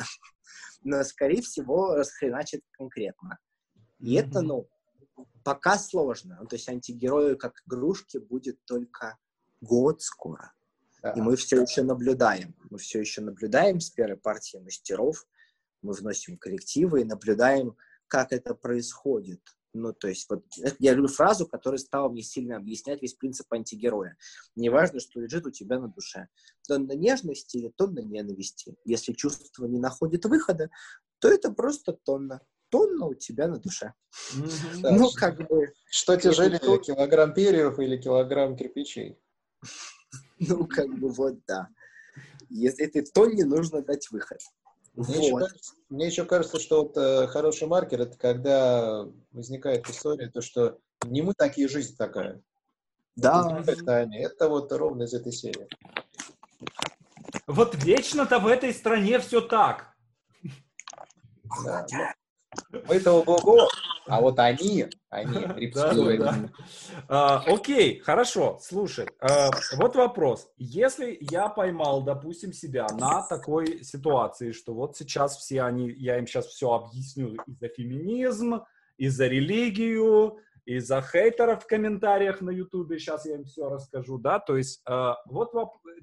[0.83, 3.37] Но, скорее всего, расхреначит конкретно.
[3.99, 4.19] И mm-hmm.
[4.19, 4.69] это, ну,
[5.43, 6.37] пока сложно.
[6.41, 9.17] Ну, то есть антигерою как игрушки будет только
[9.61, 10.53] год скоро.
[11.15, 12.55] И мы все еще наблюдаем.
[12.69, 15.25] Мы все еще наблюдаем с первой партии мастеров,
[15.81, 17.77] мы вносим коррективы и наблюдаем,
[18.07, 19.41] как это происходит.
[19.73, 20.43] Ну, то есть, вот
[20.79, 24.17] я люблю фразу, которая стала мне сильно объяснять весь принцип антигероя.
[24.55, 26.29] Неважно, что лежит у тебя на душе.
[26.67, 28.75] Тонна нежности или тонна ненависти.
[28.85, 30.69] Если чувство не находит выхода,
[31.19, 32.41] то это просто тонна.
[32.69, 33.93] Тонна у тебя на душе.
[34.81, 35.73] Ну, как бы...
[35.85, 39.19] Что тяжелее, килограмм перьев или килограмм кирпичей?
[40.39, 41.67] Ну, как бы вот, да.
[42.49, 44.39] Если этой тонне нужно дать выход.
[44.93, 45.17] Мне, вот.
[45.17, 50.41] еще кажется, мне еще кажется, что вот, э, хороший маркер это когда возникает история, то
[50.41, 52.41] что не мы такие, жизнь такая.
[53.15, 53.63] Да.
[53.65, 54.17] Это, они.
[54.17, 55.67] это вот ровно из этой серии.
[57.45, 59.93] Вот вечно-то в этой стране все так.
[61.63, 61.85] Да.
[62.87, 63.67] Мы-то ого
[64.07, 66.23] а вот они, они рептилоиды.
[66.23, 66.49] Да, да.
[67.07, 70.49] А, окей, хорошо, слушай, а, вот вопрос.
[70.57, 76.25] Если я поймал, допустим, себя на такой ситуации, что вот сейчас все они, я им
[76.25, 78.63] сейчас все объясню и за феминизм,
[78.97, 84.17] и за религию, и за хейтеров в комментариях на ютубе, сейчас я им все расскажу,
[84.17, 85.53] да, то есть э, вот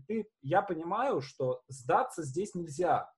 [0.07, 3.11] ты, я понимаю, что сдаться здесь нельзя,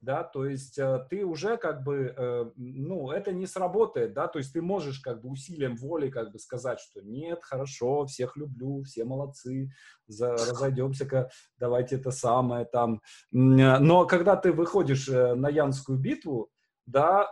[0.00, 4.38] да, то есть э, ты уже как бы, э, ну, это не сработает, да, то
[4.38, 8.82] есть ты можешь как бы усилием воли как бы сказать, что нет, хорошо, всех люблю,
[8.82, 9.70] все молодцы,
[10.06, 13.02] за, разойдемся-ка, давайте это самое там.
[13.30, 16.50] Но когда ты выходишь э, на Янскую битву,
[16.86, 17.30] да,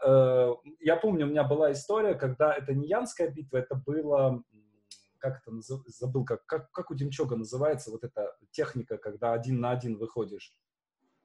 [0.78, 4.44] я помню, у меня была история, когда это не Янская битва, это было,
[5.18, 5.50] как это
[5.86, 10.54] забыл, как, как, как у Демчога называется вот эта техника, когда один на один выходишь.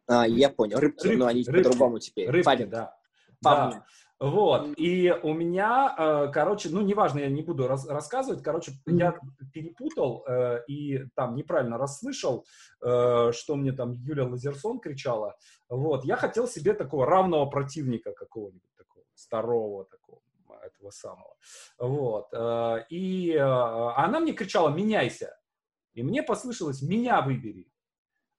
[0.08, 0.80] А, я понял.
[0.80, 2.30] Рыбки, рыбки но они по-другому теперь.
[2.30, 2.70] Рыбки, Память.
[2.70, 2.96] да.
[3.42, 3.76] Память.
[3.76, 3.86] Да.
[4.24, 8.98] Вот, и у меня, э, короче, ну, неважно, я не буду рас рассказывать, короче, mm-hmm.
[8.98, 9.20] я
[9.52, 12.46] перепутал э, и там неправильно расслышал,
[12.82, 15.36] э, что мне там Юля Лазерсон кричала,
[15.68, 20.22] вот, я хотел себе такого равного противника какого-нибудь такого, старого такого,
[20.64, 21.36] этого самого,
[21.78, 22.30] вот,
[22.90, 25.38] и она мне кричала «меняйся»,
[25.96, 27.73] и мне послышалось «меня выбери»,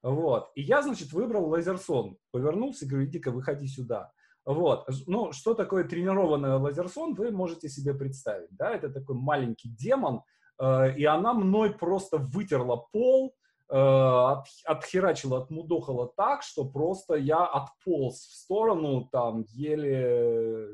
[0.04, 0.50] вот.
[0.54, 2.18] И я, значит, выбрал лазерсон.
[2.30, 4.12] Повернулся и говорю, иди-ка, выходи сюда.
[4.44, 4.86] Вот.
[5.06, 8.50] Ну, что такое тренированный лазерсон, вы можете себе представить.
[8.50, 8.70] Да?
[8.70, 10.20] Это такой маленький демон,
[10.60, 13.34] э, и она мной просто вытерла пол,
[13.70, 20.68] э, от, отхерачила, отмудохала так, что просто я отполз в сторону, там, еле,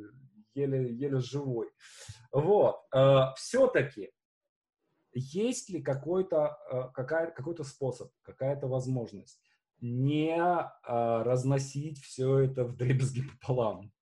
[0.57, 1.69] еле, еле живой.
[2.33, 2.81] Вот.
[2.93, 4.11] Э, все-таки
[5.13, 9.41] есть ли какой-то э, какая, какой-то способ, какая-то возможность
[9.81, 13.93] не а, разносить все это в дребезги пополам?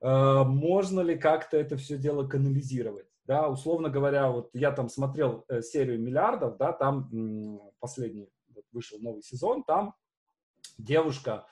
[0.00, 3.06] А, можно ли как-то это все дело канализировать?
[3.26, 8.28] Да, условно говоря, вот я там смотрел э, серию миллиардов, да, там последний
[8.70, 9.94] вышел новый сезон, там
[10.76, 11.46] девушка,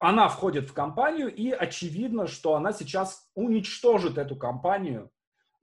[0.00, 5.10] она входит в компанию, и очевидно, что она сейчас уничтожит эту компанию,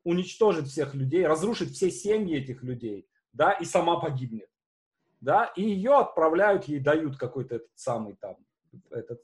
[0.04, 4.50] уничтожит всех людей, разрушит все семьи этих людей, да, и сама погибнет,
[5.22, 8.38] да, и ее отправляют, ей дают какой-то этот самый там
[8.90, 9.22] этот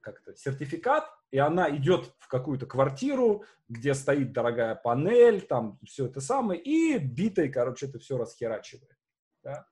[0.00, 6.20] как-то сертификат, и она идет в какую-то квартиру, где стоит дорогая панель, там все это
[6.20, 8.96] самое, и битой, короче, это все расхерачивает.
[9.42, 9.66] Да?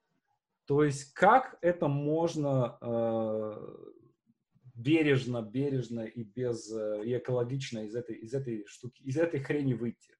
[0.66, 3.54] То есть как это можно э,
[4.76, 9.74] бережно, бережно и без э, и экологично из этой из этой штуки, из этой хрени
[9.74, 10.14] выйти?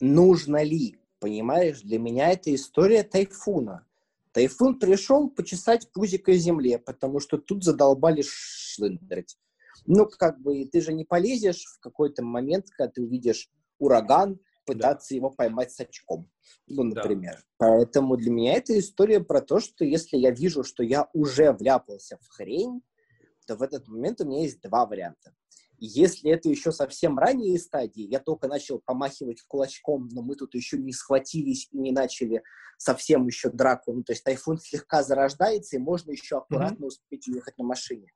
[0.00, 0.98] Нужно ли?
[1.18, 3.86] Понимаешь, для меня это история тайфуна.
[4.32, 9.38] Тайфун пришел почесать пузико земле, потому что тут задолбали шлындрать.
[9.86, 13.48] Ну, как бы, ты же не полезешь в какой-то момент, когда ты увидишь
[13.78, 15.16] ураган, пытаться да.
[15.16, 16.28] его поймать с очком,
[16.66, 17.36] ну, например.
[17.36, 17.42] Да.
[17.58, 22.18] Поэтому для меня это история про то, что если я вижу, что я уже вляпался
[22.20, 22.82] в хрень,
[23.46, 25.32] то в этот момент у меня есть два варианта.
[25.78, 30.78] Если это еще совсем ранние стадии, я только начал помахивать кулачком, но мы тут еще
[30.78, 32.42] не схватились и не начали
[32.78, 36.88] совсем еще драку, ну, то есть тайфун слегка зарождается, и можно еще аккуратно mm-hmm.
[36.88, 38.10] успеть уехать на машине,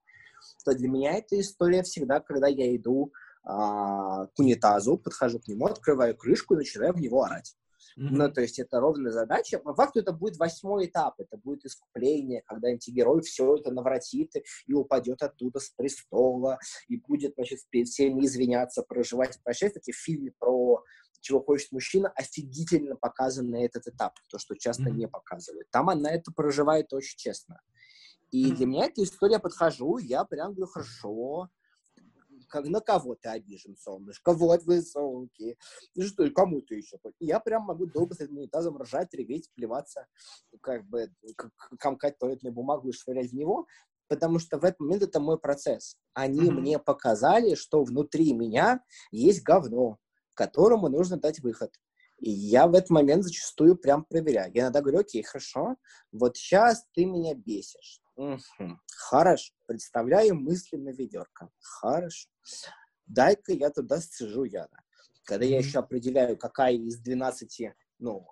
[0.65, 3.13] то для меня эта история всегда, когда я иду
[3.43, 7.57] а, к унитазу, подхожу к нему, открываю крышку и начинаю в него орать.
[8.01, 8.09] Mm-hmm.
[8.13, 9.59] Ну, то есть это ровная задача.
[9.59, 14.33] По факту это будет восьмой этап, это будет искупление, когда антигерой все это навратит
[14.67, 19.73] и упадет оттуда с престола, и будет, значит, перед всеми извиняться, проживать прощать.
[19.73, 20.83] Кстати, в фильме про
[21.21, 24.97] чего хочет мужчина, офигительно показан на этот этап, то, что часто mm-hmm.
[24.97, 25.69] не показывают.
[25.71, 27.61] Там она это проживает очень честно.
[28.31, 28.55] И mm-hmm.
[28.55, 31.51] для меня эта история подхожу, я прям говорю, хорошо,
[32.51, 35.57] как, на кого ты обижен, солнышко, вот вы, солнки,
[35.95, 36.99] ну что, кому ты еще?
[37.19, 40.07] И я прям могу долго с этим унитазом ржать, реветь, плеваться,
[40.61, 41.11] как бы
[41.79, 43.67] комкать туалетную бумагу и швырять в него,
[44.09, 45.97] потому что в этот момент это мой процесс.
[46.15, 46.53] Они mm-hmm.
[46.53, 48.83] мне показали, что внутри меня
[49.13, 49.99] есть говно,
[50.35, 51.73] которому нужно дать выход.
[52.19, 54.53] И я в этот момент зачастую прям проверяю.
[54.55, 55.77] Я иногда говорю, окей, хорошо,
[56.13, 58.03] вот сейчас ты меня бесишь.
[58.17, 58.79] Угу.
[58.97, 59.55] Хорошо.
[59.67, 61.49] Представляю мысленно ведерко.
[61.59, 62.29] Хорошо.
[63.07, 64.77] Дай-ка я туда сцежу яда.
[65.25, 68.27] Когда я еще определяю, какая из 12 ну,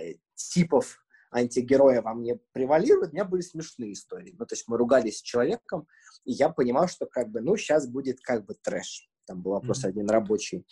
[0.00, 0.98] э, типов
[1.30, 4.34] антигероя во мне превалирует, у меня были смешные истории.
[4.38, 5.86] Ну, то есть мы ругались с человеком,
[6.24, 9.08] и я понимал, что как бы, ну, сейчас будет как бы трэш.
[9.24, 9.88] Там был вопрос mm-hmm.
[9.88, 10.66] один рабочий.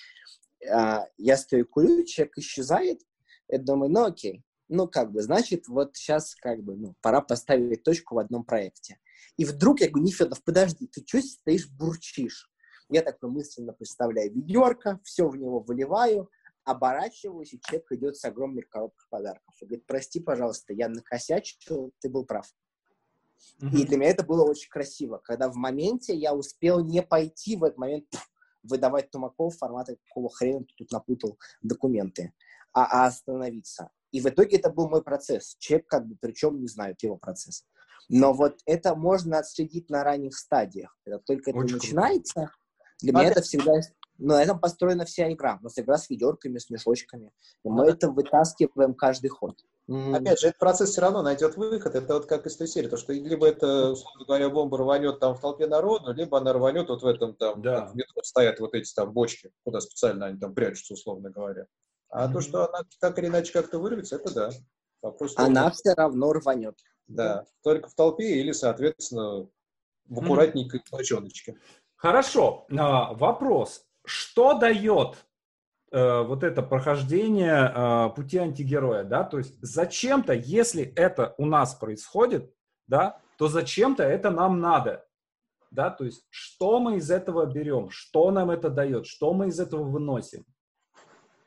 [0.70, 3.00] А, я стою курю, человек исчезает,
[3.48, 7.82] я думаю, ну, окей, ну, как бы, значит, вот сейчас, как бы, ну, пора поставить
[7.82, 8.98] точку в одном проекте.
[9.36, 12.49] И вдруг я говорю, Нефедов, подожди, ты что стоишь, бурчишь?
[12.90, 16.28] Я такой мысленно представляю ведерко, все в него выливаю,
[16.64, 19.54] оборачиваюсь, и человек идет с огромной коробкой подарков.
[19.60, 22.46] И говорит, прости, пожалуйста, я накосячил, ты был прав.
[23.62, 23.76] Mm-hmm.
[23.76, 27.64] И для меня это было очень красиво, когда в моменте я успел не пойти в
[27.64, 28.06] этот момент
[28.62, 32.34] выдавать Тумаков формата, какого хрена ты тут напутал документы,
[32.72, 33.90] а, а остановиться.
[34.10, 35.56] И в итоге это был мой процесс.
[35.58, 37.64] Человек как бы, причем не знает его процесс.
[38.08, 40.98] Но вот это можно отследить на ранних стадиях.
[41.04, 41.86] Когда только Очень это круто.
[43.02, 43.72] Для меня это всегда...
[44.22, 45.58] На этом построена вся игра.
[45.62, 47.32] У нас игра с ведерками, с мешочками.
[47.64, 49.56] И мы это вытаскиваем каждый ход.
[49.88, 51.94] Опять же, этот процесс все равно найдет выход.
[51.94, 52.88] Это вот как из той серии.
[52.88, 56.90] То, что либо это, условно говоря, бомба рванет там в толпе народу, либо она рванет
[56.90, 57.86] вот в этом там, да.
[57.86, 61.66] в метро стоят вот эти там бочки, куда специально они там прячутся, условно говоря.
[62.10, 62.32] А mm-hmm.
[62.32, 64.50] то, что она так или иначе как-то вырвется, это да.
[65.00, 66.78] Вопрос она того, все равно рванет.
[67.08, 69.48] Да, только в толпе или, соответственно,
[70.04, 70.92] в аккуратненькой mm-hmm.
[70.92, 71.56] бочоночке.
[72.00, 72.66] Хорошо.
[72.76, 73.84] А, вопрос.
[74.06, 75.16] Что дает
[75.92, 79.22] э, вот это прохождение э, пути антигероя, да?
[79.22, 82.54] То есть зачем-то, если это у нас происходит,
[82.86, 85.04] да, то зачем-то это нам надо,
[85.70, 85.90] да?
[85.90, 89.82] То есть что мы из этого берем, что нам это дает, что мы из этого
[89.82, 90.46] выносим?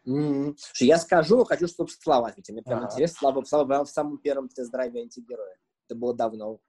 [0.05, 0.55] Mm-hmm.
[0.81, 2.53] Я скажу, хочу, чтобы Слава ответил.
[2.53, 2.93] Мне прям ага.
[2.93, 3.17] интересно.
[3.19, 5.57] Слава, Слава в самом первом тест-драйве антигероя.
[5.87, 6.59] Это было давно.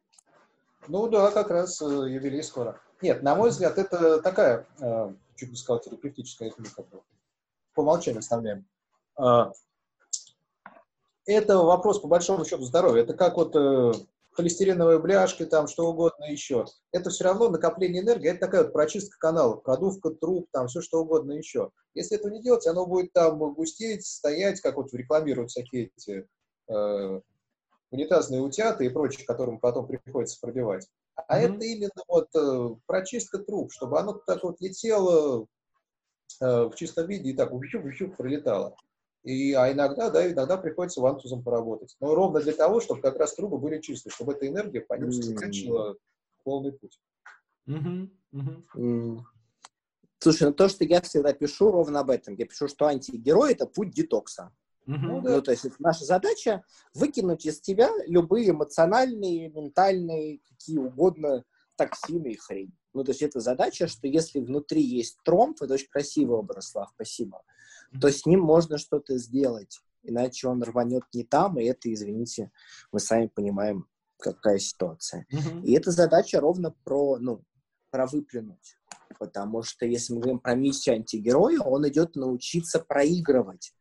[0.89, 2.81] Ну да, как раз э, юбилей скоро.
[3.05, 7.03] Нет, на мой взгляд, это такая, э, чуть бы сказал, терапевтическая бы,
[7.75, 8.67] по умолчанию оставляем.
[9.21, 9.53] Э,
[11.27, 13.03] это вопрос, по большому счету, здоровья.
[13.03, 13.93] Это как вот э,
[14.33, 16.65] холестериновые бляшки, там, что угодно еще.
[16.93, 21.03] Это все равно накопление энергии, это такая вот прочистка каналов, продувка труб, там, все что
[21.03, 21.73] угодно еще.
[21.93, 26.27] Если этого не делать, оно будет там густеть, стоять, как вот рекламируют всякие эти
[26.69, 27.21] э,
[27.91, 30.89] унитазные утята и прочие, которым потом приходится пробивать.
[31.17, 31.55] А mm-hmm.
[31.57, 35.47] это именно вот э, прочистка труб, чтобы оно так вот летело
[36.41, 38.77] э, в чистом виде и так вщуп-вщуп пролетало.
[39.23, 41.97] И, а иногда, да, иногда приходится вантузом поработать.
[42.01, 45.13] Но ровно для того, чтобы как раз трубы были чистые, чтобы эта энергия по ним
[45.13, 45.97] скачила
[46.43, 47.01] полный путь.
[47.69, 48.11] Mm-hmm.
[48.35, 49.19] Mm-hmm.
[50.19, 52.35] Слушай, ну то, что я всегда пишу ровно об этом.
[52.35, 54.53] Я пишу, что антигерой— это путь детокса.
[54.87, 54.97] Угу.
[54.97, 55.31] Ну, да.
[55.37, 56.63] ну, то есть наша задача
[56.95, 61.45] выкинуть из тебя любые эмоциональные, ментальные, какие угодно
[61.77, 62.73] токсины и хрень.
[62.93, 66.91] Ну, то есть это задача, что если внутри есть тромб, это очень красивый образ, Слав,
[66.95, 67.43] спасибо,
[68.01, 72.53] то с ним можно что-то сделать, иначе он рванет не там, и это, извините,
[72.93, 73.87] мы сами понимаем,
[74.19, 75.27] какая ситуация.
[75.33, 75.65] Mm-hmm.
[75.65, 77.43] И эта задача ровно про, ну,
[77.91, 78.77] про выплюнуть.
[79.19, 83.73] Потому что если мы говорим про миссию антигероя, он идет научиться проигрывать.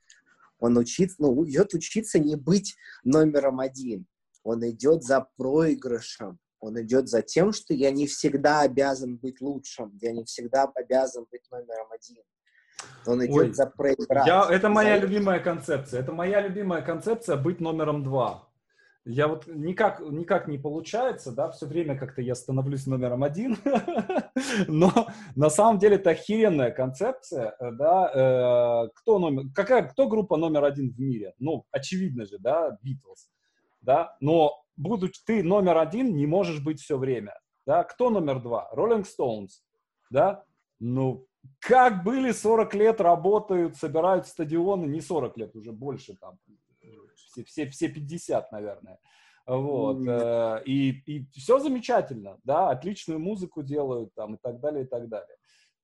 [0.64, 4.06] Он учится, ну, идет учиться не быть номером один.
[4.44, 6.40] Он идет за проигрышем.
[6.62, 11.26] Он идет за тем, что я не всегда обязан быть лучшим, я не всегда обязан
[11.30, 12.24] быть номером один.
[13.06, 14.26] Он идет Ой, за проиграть.
[14.26, 15.06] Я, это моя за...
[15.06, 16.00] любимая концепция.
[16.00, 18.48] Это моя любимая концепция быть номером два.
[19.06, 23.58] Я вот никак, никак не получается, да, все время как-то я становлюсь номером один,
[24.70, 30.38] но на самом деле это охеренная концепция, э, да, э, кто номер, какая, кто группа
[30.38, 31.34] номер один в мире?
[31.38, 33.28] Ну, очевидно же, да, Beatles,
[33.82, 38.72] да, но будучи ты номер один, не можешь быть все время, да, кто номер два?
[38.74, 39.50] Rolling Stones,
[40.12, 40.46] да,
[40.80, 41.28] ну,
[41.60, 46.38] как были 40 лет, работают, собирают стадионы, не 40 лет, уже больше там,
[47.34, 49.00] все, все, все 50, наверное.
[49.46, 49.98] Вот.
[49.98, 50.64] Mm.
[50.66, 55.36] И, и все замечательно, да, отличную музыку делают там и так далее, и так далее.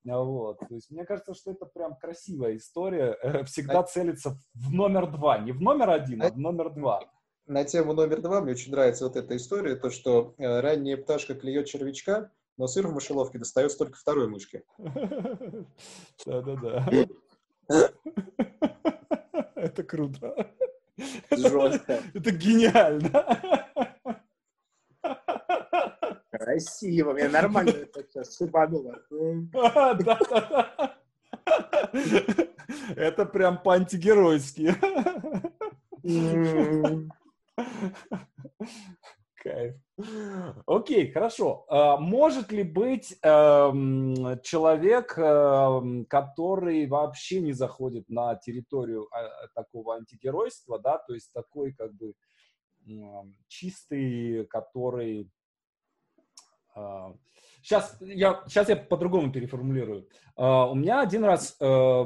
[0.05, 0.59] Вот.
[0.59, 3.17] То есть мне кажется, что это прям красивая история.
[3.21, 7.01] Э, всегда целится в номер два, не в номер один, а в номер два.
[7.45, 11.35] На тему номер два мне очень нравится вот эта история, то, что э, ранняя пташка
[11.35, 14.63] клюет червячка, но сыр в мышеловке достается только второй мышке.
[16.25, 16.87] Да-да-да.
[19.55, 20.51] Это круто.
[21.31, 22.01] Жестко.
[22.13, 23.25] Это гениально.
[26.31, 27.13] Красиво.
[27.13, 28.37] Мне нормально сейчас.
[29.51, 30.95] Да-да-да.
[32.95, 34.75] Это прям по-антигеройски.
[39.41, 39.75] Кайф.
[40.65, 41.65] Окей, хорошо.
[41.69, 49.95] А, может ли быть эм, человек, эм, который вообще не заходит на территорию а, такого
[49.95, 52.13] антигеройства, да, то есть такой как бы
[53.47, 55.29] чистый, который...
[57.61, 60.07] Сейчас а, я, сейчас я по-другому переформулирую.
[60.35, 61.55] у меня один раз...
[61.59, 62.05] Э,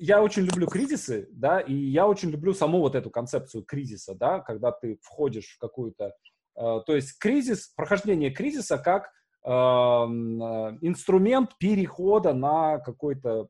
[0.00, 4.40] я очень люблю кризисы, да, и я очень люблю саму вот эту концепцию кризиса, да,
[4.40, 6.27] когда ты входишь в какую-то Э,
[6.58, 9.12] то есть кризис, прохождение кризиса как
[9.44, 13.48] эм, э, инструмент перехода на какой-то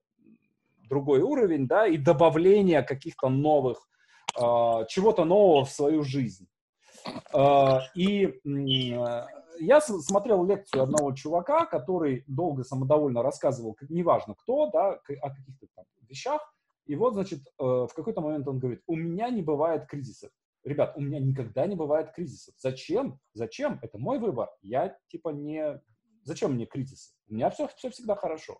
[0.89, 3.89] другой уровень, да, и добавления каких-то новых,
[4.37, 4.41] э,
[4.89, 6.47] чего-то нового в свою жизнь.
[7.95, 8.41] И
[9.61, 15.85] я смотрел лекцию одного чувака, который долго самодовольно рассказывал, неважно кто, да, о каких-то там
[16.09, 16.43] вещах.
[16.87, 20.31] И вот, значит, в какой-то момент он говорит, у меня не бывает кризисов.
[20.69, 22.55] Ребят, у меня никогда не бывает кризисов.
[22.59, 23.19] Зачем?
[23.33, 23.79] Зачем?
[23.83, 24.51] Это мой выбор.
[24.61, 25.81] Я типа не...
[26.25, 27.15] Зачем мне кризисы?
[27.29, 28.59] У меня все, все всегда хорошо.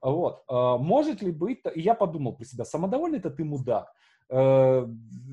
[0.00, 0.42] Вот.
[0.48, 1.60] А, может ли быть...
[1.74, 3.92] И я подумал про себя, самодовольный это ты мудак.
[4.30, 4.86] Э,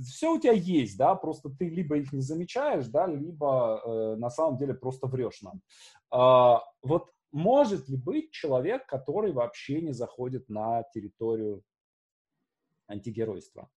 [0.06, 4.30] все у тебя есть, да, просто ты либо их не замечаешь, да, либо э, на
[4.30, 5.62] самом деле просто врешь нам.
[6.10, 11.64] А, вот может ли быть человек, который вообще не заходит на территорию
[12.88, 13.70] антигеройства?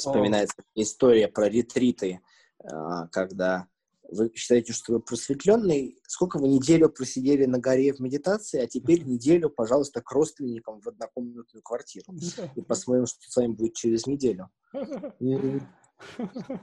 [0.00, 2.20] Вспоминается история про ретриты,
[2.58, 3.66] а, когда
[4.10, 9.04] вы считаете, что вы просветленный, сколько вы неделю просидели на горе в медитации, а теперь
[9.04, 12.12] неделю, пожалуйста, к родственникам в однокомнатную квартиру.
[12.56, 14.48] И посмотрим, что с вами будет через неделю.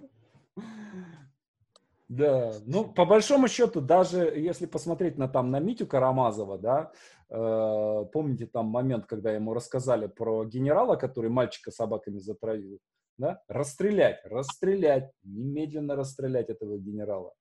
[2.09, 6.91] Да, ну, по большому счету, даже если посмотреть на, там, на Митю Карамазова, да,
[7.29, 12.79] э, помните там момент, когда ему рассказали про генерала, который мальчика собаками затравил,
[13.18, 17.34] да, расстрелять, расстрелять, немедленно расстрелять этого генерала,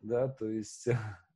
[0.00, 0.88] да, то есть...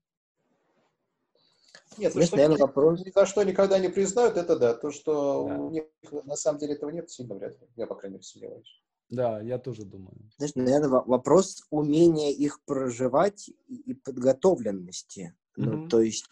[1.99, 3.01] Нет, Есть, наверное, вопрос.
[3.05, 4.75] Ни за что никогда не признают, это да.
[4.75, 5.59] То, что да.
[5.59, 5.85] у них
[6.25, 7.67] на самом деле этого нет, сильно вряд ли.
[7.75, 8.81] Я, по крайней мере, сомневаюсь.
[9.09, 10.17] Да, я тоже думаю.
[10.37, 15.37] Знаешь, наверное, вопрос умения их проживать и подготовленности.
[15.59, 15.65] Mm-hmm.
[15.65, 16.27] Ну, то есть,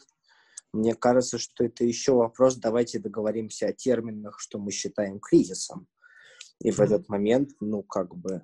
[0.72, 5.89] мне кажется, что это еще вопрос, давайте договоримся о терминах, что мы считаем кризисом.
[6.61, 8.43] И в этот момент, ну, как бы,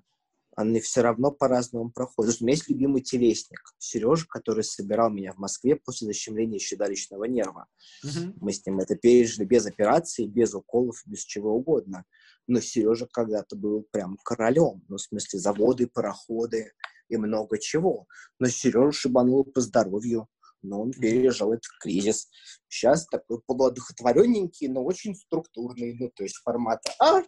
[0.56, 2.36] они все равно по-разному проходят.
[2.40, 7.66] У меня есть любимый телесник, Сережа, который собирал меня в Москве после защемления щедалищного нерва.
[8.04, 8.34] Mm-hmm.
[8.40, 12.04] Мы с ним это пережили без операции, без уколов, без чего угодно.
[12.46, 14.84] Но Сережа когда-то был прям королем.
[14.88, 16.72] Ну, в смысле, заводы, пароходы
[17.08, 18.06] и много чего.
[18.38, 20.28] Но Сережа шибанул по здоровью.
[20.62, 22.28] но он пережил этот кризис.
[22.68, 27.22] Сейчас такой полуодухотворенненький, но очень структурный, ну, то есть формата «А,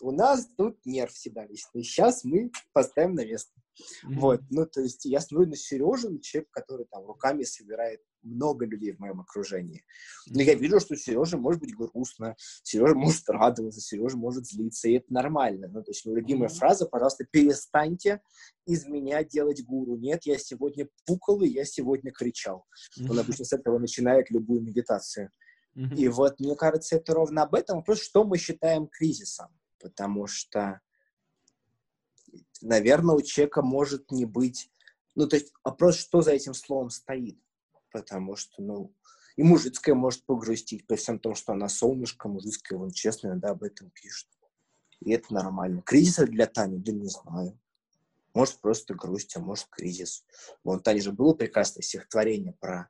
[0.00, 3.52] у нас тут нерв седалищный, сейчас мы поставим на место».
[3.78, 4.18] Mm-hmm.
[4.18, 8.66] Вот, ну, то есть я смотрю на Сережу, на человека, который там руками собирает много
[8.66, 9.84] людей в моем окружении.
[10.26, 14.94] Но я вижу, что Сережа может быть грустно, Сережа может радоваться, Сережа может злиться, и
[14.94, 15.68] это нормально.
[15.68, 18.20] Ну, то есть, моя любимая фраза, пожалуйста, перестаньте
[18.66, 19.96] из меня делать гуру.
[19.96, 22.66] Нет, я сегодня пукал, и я сегодня кричал.
[23.08, 25.30] Он обычно с этого начинает любую медитацию.
[25.96, 29.48] И вот, мне кажется, это ровно об этом вопрос, что мы считаем кризисом.
[29.78, 30.80] Потому что,
[32.60, 34.70] наверное, у человека может не быть...
[35.14, 37.38] Ну, то есть вопрос, что за этим словом стоит
[37.90, 38.94] потому что, ну,
[39.36, 43.62] и мужицкая может погрустить, при всем том, что она солнышко, мужицкая, вон честно, да, об
[43.62, 44.28] этом пишет.
[45.00, 45.82] И это нормально.
[45.82, 46.78] Кризис для Тани?
[46.78, 47.58] Да не знаю.
[48.34, 50.24] Может, просто грусть, а может, кризис.
[50.64, 52.88] Вон, Тане же было прекрасное стихотворение про,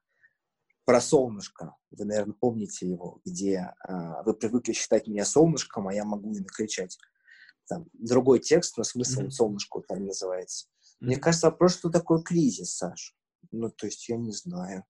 [0.88, 1.76] про солнышко.
[1.90, 6.38] Вы, наверное, помните его, где а, вы привыкли считать меня солнышком, а я могу и
[6.38, 6.96] накричать.
[7.68, 9.30] Там другой текст, но смысл mm-hmm.
[9.30, 10.66] солнышко там называется.
[10.66, 10.96] Mm-hmm.
[11.00, 13.14] Мне кажется, вопрос, что такое кризис, Саш.
[13.50, 14.82] Ну, то есть я не знаю.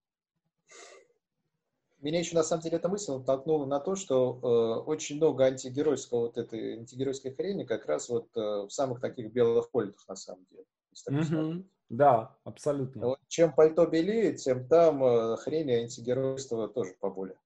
[1.98, 6.20] Меня еще, на самом деле, эта мысль натолкнула на то, что э, очень много антигеройского,
[6.26, 10.46] вот этой антигеройской хрени как раз вот э, в самых таких белых пальтах, на самом
[10.48, 10.64] деле.
[11.10, 11.64] Mm-hmm.
[11.88, 13.06] Да, абсолютно.
[13.06, 17.38] Вот чем пальто белее, тем там э, хрень антигеройства тоже поболее.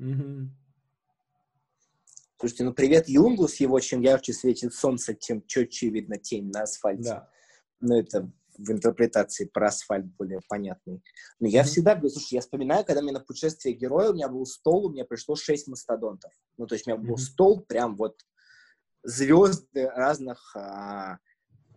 [0.00, 0.46] Mm-hmm.
[2.38, 6.62] Слушайте, ну привет Юнгу с его «Чем ярче светит солнце, тем четче видно тень на
[6.62, 7.02] асфальте».
[7.02, 7.30] Да.
[7.80, 11.02] Ну это в интерпретации про асфальт более понятный.
[11.38, 11.64] Но я mm-hmm.
[11.64, 14.92] всегда говорю, слушай, я вспоминаю, когда мне на путешествие героя, у меня был стол, у
[14.92, 16.32] меня пришло шесть мастодонтов.
[16.56, 17.06] Ну, то есть у меня mm-hmm.
[17.06, 18.16] был стол, прям вот
[19.02, 21.18] звезды разных а,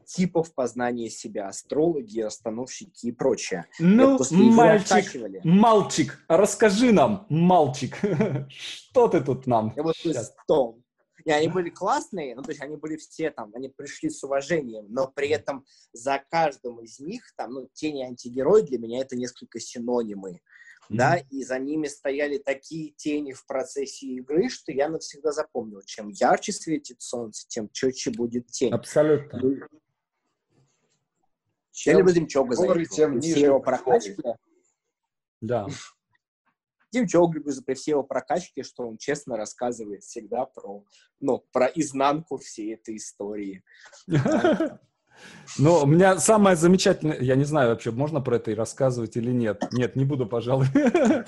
[0.10, 3.66] типов познания себя, астрологи, остановщики и прочее.
[3.80, 7.96] Ну, мальчик, мальчик, расскажи нам, мальчик,
[8.50, 10.84] что ты тут нам Я вот стол.
[11.26, 14.86] И они были классные, ну, то есть они были все там, они пришли с уважением,
[14.90, 19.60] но при этом за каждым из них, там, ну, тени антигерой для меня это несколько
[19.60, 20.40] синонимы,
[20.88, 26.10] да, и за ними стояли такие тени в процессе игры, что я навсегда запомнил, чем
[26.10, 28.74] ярче светит солнце, тем четче будет тень.
[28.74, 29.40] Абсолютно.
[31.86, 32.86] Ну, я люблю Демчога за это.
[32.86, 34.22] Тем ниже его прокачки.
[35.42, 35.68] Да.
[36.92, 40.84] Дим Джоглибус при всей его прокачке, что он честно рассказывает всегда про,
[41.20, 43.64] ну, про изнанку всей этой истории.
[45.58, 49.32] Ну, у меня самое замечательное, я не знаю вообще, можно про это и рассказывать или
[49.32, 49.62] нет.
[49.74, 50.68] Нет, не буду, пожалуй.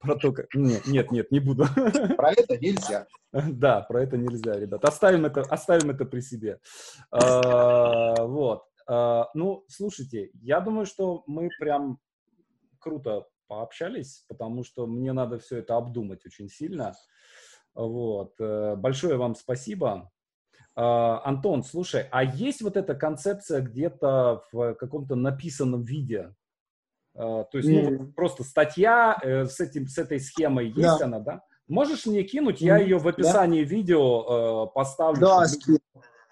[0.00, 0.54] Про то, как...
[0.54, 1.64] Нет, нет, нет, не буду.
[2.16, 3.06] Про это нельзя.
[3.32, 4.84] Да, про это нельзя, ребят.
[4.84, 6.60] Оставим это, оставим это при себе.
[7.10, 8.64] А, вот.
[8.86, 11.98] А, ну, слушайте, я думаю, что мы прям
[12.78, 16.94] круто пообщались, потому что мне надо все это обдумать очень сильно.
[17.74, 18.34] Вот.
[18.38, 20.10] Э, большое вам спасибо.
[20.76, 26.34] А, Антон, слушай, а есть вот эта концепция где-то в каком-то написанном виде?
[27.14, 28.12] А, то есть ну, mm.
[28.12, 31.04] просто статья э, с, этим, с этой схемой есть да.
[31.04, 31.42] она, да?
[31.68, 32.60] Можешь мне кинуть?
[32.60, 33.70] Я ее в описании да.
[33.70, 35.78] видео э, поставлю, да, чтобы,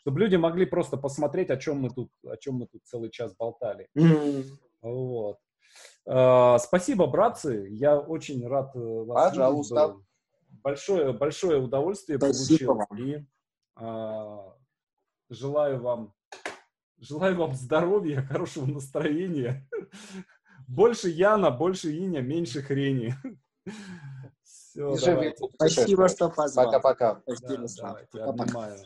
[0.02, 3.34] чтобы люди могли просто посмотреть, о чем мы тут, о чем мы тут целый час
[3.36, 3.88] болтали.
[3.96, 4.44] Mm.
[4.82, 5.38] Вот.
[6.06, 7.68] А, спасибо, братцы.
[7.70, 9.86] Я очень рад э, вас Пожалуйста.
[9.86, 10.06] видеть.
[10.62, 12.74] Большое, большое удовольствие спасибо получил.
[12.74, 12.98] Вам.
[12.98, 13.26] И
[13.76, 14.54] а,
[15.30, 16.14] желаю вам
[16.98, 19.68] желаю вам здоровья, хорошего настроения.
[20.66, 23.14] Больше Яна, больше Иня, меньше хрени.
[24.42, 26.66] Все, Спасибо, что позвал.
[26.66, 27.22] Пока-пока.
[27.26, 28.78] Да, давайте, обнимаю.